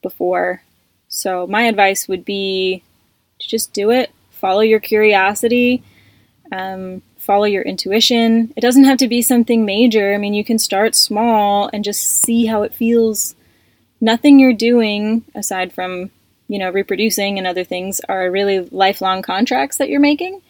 before. 0.04 0.62
So, 1.16 1.48
my 1.48 1.64
advice 1.64 2.10
would 2.10 2.26
be 2.26 2.84
to 3.40 3.48
just 3.48 3.72
do 3.72 3.90
it, 3.90 4.12
follow 4.32 4.60
your 4.60 4.82
curiosity, 4.82 5.82
um, 6.52 7.02
follow 7.16 7.46
your 7.46 7.64
intuition. 7.64 8.54
It 8.58 8.60
doesn't 8.60 8.84
have 8.84 8.98
to 8.98 9.08
be 9.08 9.22
something 9.22 9.64
major. 9.64 10.14
I 10.14 10.18
mean, 10.18 10.34
you 10.34 10.44
can 10.44 10.60
start 10.60 10.94
small 10.94 11.70
and 11.72 11.86
just 11.86 12.04
see 12.04 12.48
how 12.48 12.64
it 12.64 12.74
feels. 12.74 13.34
Nothing 14.02 14.40
you're 14.40 14.52
doing, 14.52 15.24
aside 15.34 15.72
from, 15.72 16.12
you 16.50 16.60
know, 16.60 16.70
reproducing 16.70 17.38
and 17.38 17.48
other 17.48 17.64
things, 17.64 18.02
are 18.10 18.30
really 18.30 18.60
lifelong 18.60 19.22
contracts 19.22 19.78
that 19.78 19.88
you're 19.88 20.02
making. 20.02 20.42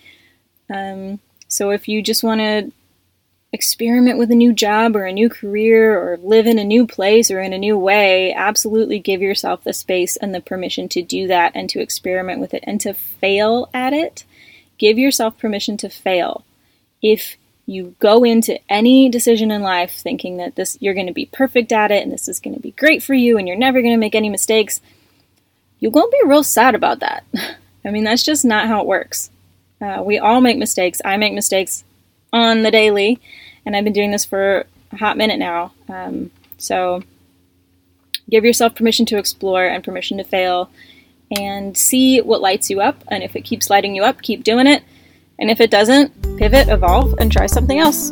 Um, 0.73 1.19
so 1.47 1.69
if 1.69 1.87
you 1.87 2.01
just 2.01 2.23
want 2.23 2.41
to 2.41 2.71
experiment 3.55 4.19
with 4.19 4.29
a 4.29 4.35
new 4.35 4.53
job 4.53 4.95
or 4.95 5.05
a 5.05 5.11
new 5.11 5.29
career 5.29 5.97
or 5.99 6.17
live 6.17 6.45
in 6.45 6.59
a 6.59 6.63
new 6.63 6.85
place 6.85 7.31
or 7.31 7.39
in 7.39 7.53
a 7.53 7.57
new 7.57 7.77
way, 7.77 8.31
absolutely 8.33 8.99
give 8.99 9.21
yourself 9.21 9.63
the 9.63 9.73
space 9.73 10.15
and 10.17 10.35
the 10.35 10.41
permission 10.41 10.87
to 10.89 11.01
do 11.01 11.25
that 11.25 11.53
and 11.55 11.67
to 11.71 11.79
experiment 11.79 12.39
with 12.39 12.53
it 12.53 12.63
and 12.67 12.79
to 12.81 12.93
fail 12.93 13.69
at 13.73 13.93
it. 13.93 14.25
Give 14.77 14.99
yourself 14.99 15.39
permission 15.39 15.77
to 15.77 15.89
fail. 15.89 16.45
If 17.01 17.37
you 17.65 17.95
go 17.99 18.23
into 18.23 18.59
any 18.69 19.09
decision 19.09 19.49
in 19.49 19.61
life 19.61 19.93
thinking 19.93 20.37
that 20.37 20.55
this 20.55 20.77
you're 20.79 20.93
going 20.93 21.07
to 21.07 21.13
be 21.13 21.25
perfect 21.25 21.71
at 21.71 21.89
it 21.89 22.03
and 22.03 22.11
this 22.11 22.27
is 22.27 22.39
going 22.39 22.53
to 22.53 22.61
be 22.61 22.71
great 22.71 23.01
for 23.01 23.15
you 23.15 23.39
and 23.39 23.47
you're 23.47 23.57
never 23.57 23.81
going 23.81 23.93
to 23.93 23.99
make 23.99 24.13
any 24.13 24.29
mistakes, 24.29 24.81
you're 25.79 25.91
going 25.91 26.05
to 26.05 26.17
be 26.21 26.29
real 26.29 26.43
sad 26.43 26.75
about 26.75 26.99
that. 26.99 27.23
I 27.85 27.89
mean, 27.89 28.03
that's 28.03 28.23
just 28.23 28.45
not 28.45 28.67
how 28.67 28.81
it 28.81 28.87
works. 28.87 29.29
Uh, 29.81 30.01
we 30.03 30.19
all 30.19 30.41
make 30.41 30.57
mistakes. 30.57 31.01
I 31.03 31.17
make 31.17 31.33
mistakes 31.33 31.83
on 32.33 32.63
the 32.63 32.71
daily, 32.71 33.19
and 33.65 33.75
I've 33.75 33.83
been 33.83 33.93
doing 33.93 34.11
this 34.11 34.25
for 34.25 34.65
a 34.91 34.97
hot 34.97 35.17
minute 35.17 35.39
now. 35.39 35.71
Um, 35.89 36.31
so 36.57 37.03
give 38.29 38.45
yourself 38.45 38.75
permission 38.75 39.05
to 39.07 39.17
explore 39.17 39.65
and 39.65 39.83
permission 39.83 40.17
to 40.17 40.23
fail 40.23 40.69
and 41.35 41.77
see 41.77 42.21
what 42.21 42.41
lights 42.41 42.69
you 42.69 42.81
up. 42.81 43.03
And 43.07 43.23
if 43.23 43.35
it 43.35 43.41
keeps 43.41 43.69
lighting 43.69 43.95
you 43.95 44.03
up, 44.03 44.21
keep 44.21 44.43
doing 44.43 44.67
it. 44.67 44.83
And 45.39 45.49
if 45.49 45.59
it 45.59 45.71
doesn't, 45.71 46.37
pivot, 46.37 46.69
evolve, 46.69 47.15
and 47.19 47.31
try 47.31 47.45
something 47.45 47.79
else. 47.79 48.11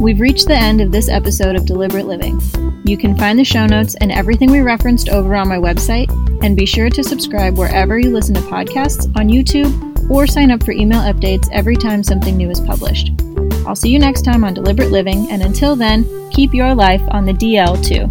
We've 0.00 0.20
reached 0.20 0.48
the 0.48 0.56
end 0.56 0.80
of 0.80 0.92
this 0.92 1.08
episode 1.08 1.56
of 1.56 1.66
Deliberate 1.66 2.06
Living. 2.06 2.40
You 2.84 2.96
can 2.96 3.16
find 3.16 3.38
the 3.38 3.44
show 3.44 3.66
notes 3.66 3.94
and 3.96 4.12
everything 4.12 4.50
we 4.50 4.60
referenced 4.60 5.08
over 5.08 5.34
on 5.34 5.48
my 5.48 5.56
website, 5.56 6.10
and 6.44 6.56
be 6.56 6.66
sure 6.66 6.90
to 6.90 7.02
subscribe 7.02 7.56
wherever 7.56 7.98
you 7.98 8.10
listen 8.10 8.34
to 8.34 8.40
podcasts 8.42 9.06
on 9.16 9.28
YouTube 9.28 9.93
or 10.10 10.26
sign 10.26 10.50
up 10.50 10.62
for 10.64 10.72
email 10.72 11.00
updates 11.00 11.48
every 11.52 11.76
time 11.76 12.02
something 12.02 12.36
new 12.36 12.50
is 12.50 12.60
published. 12.60 13.12
I'll 13.66 13.76
see 13.76 13.90
you 13.90 13.98
next 13.98 14.22
time 14.22 14.44
on 14.44 14.54
Deliberate 14.54 14.90
Living, 14.90 15.30
and 15.30 15.42
until 15.42 15.74
then, 15.76 16.30
keep 16.30 16.52
your 16.52 16.74
life 16.74 17.02
on 17.08 17.24
the 17.24 17.32
DL 17.32 17.82
too. 17.84 18.10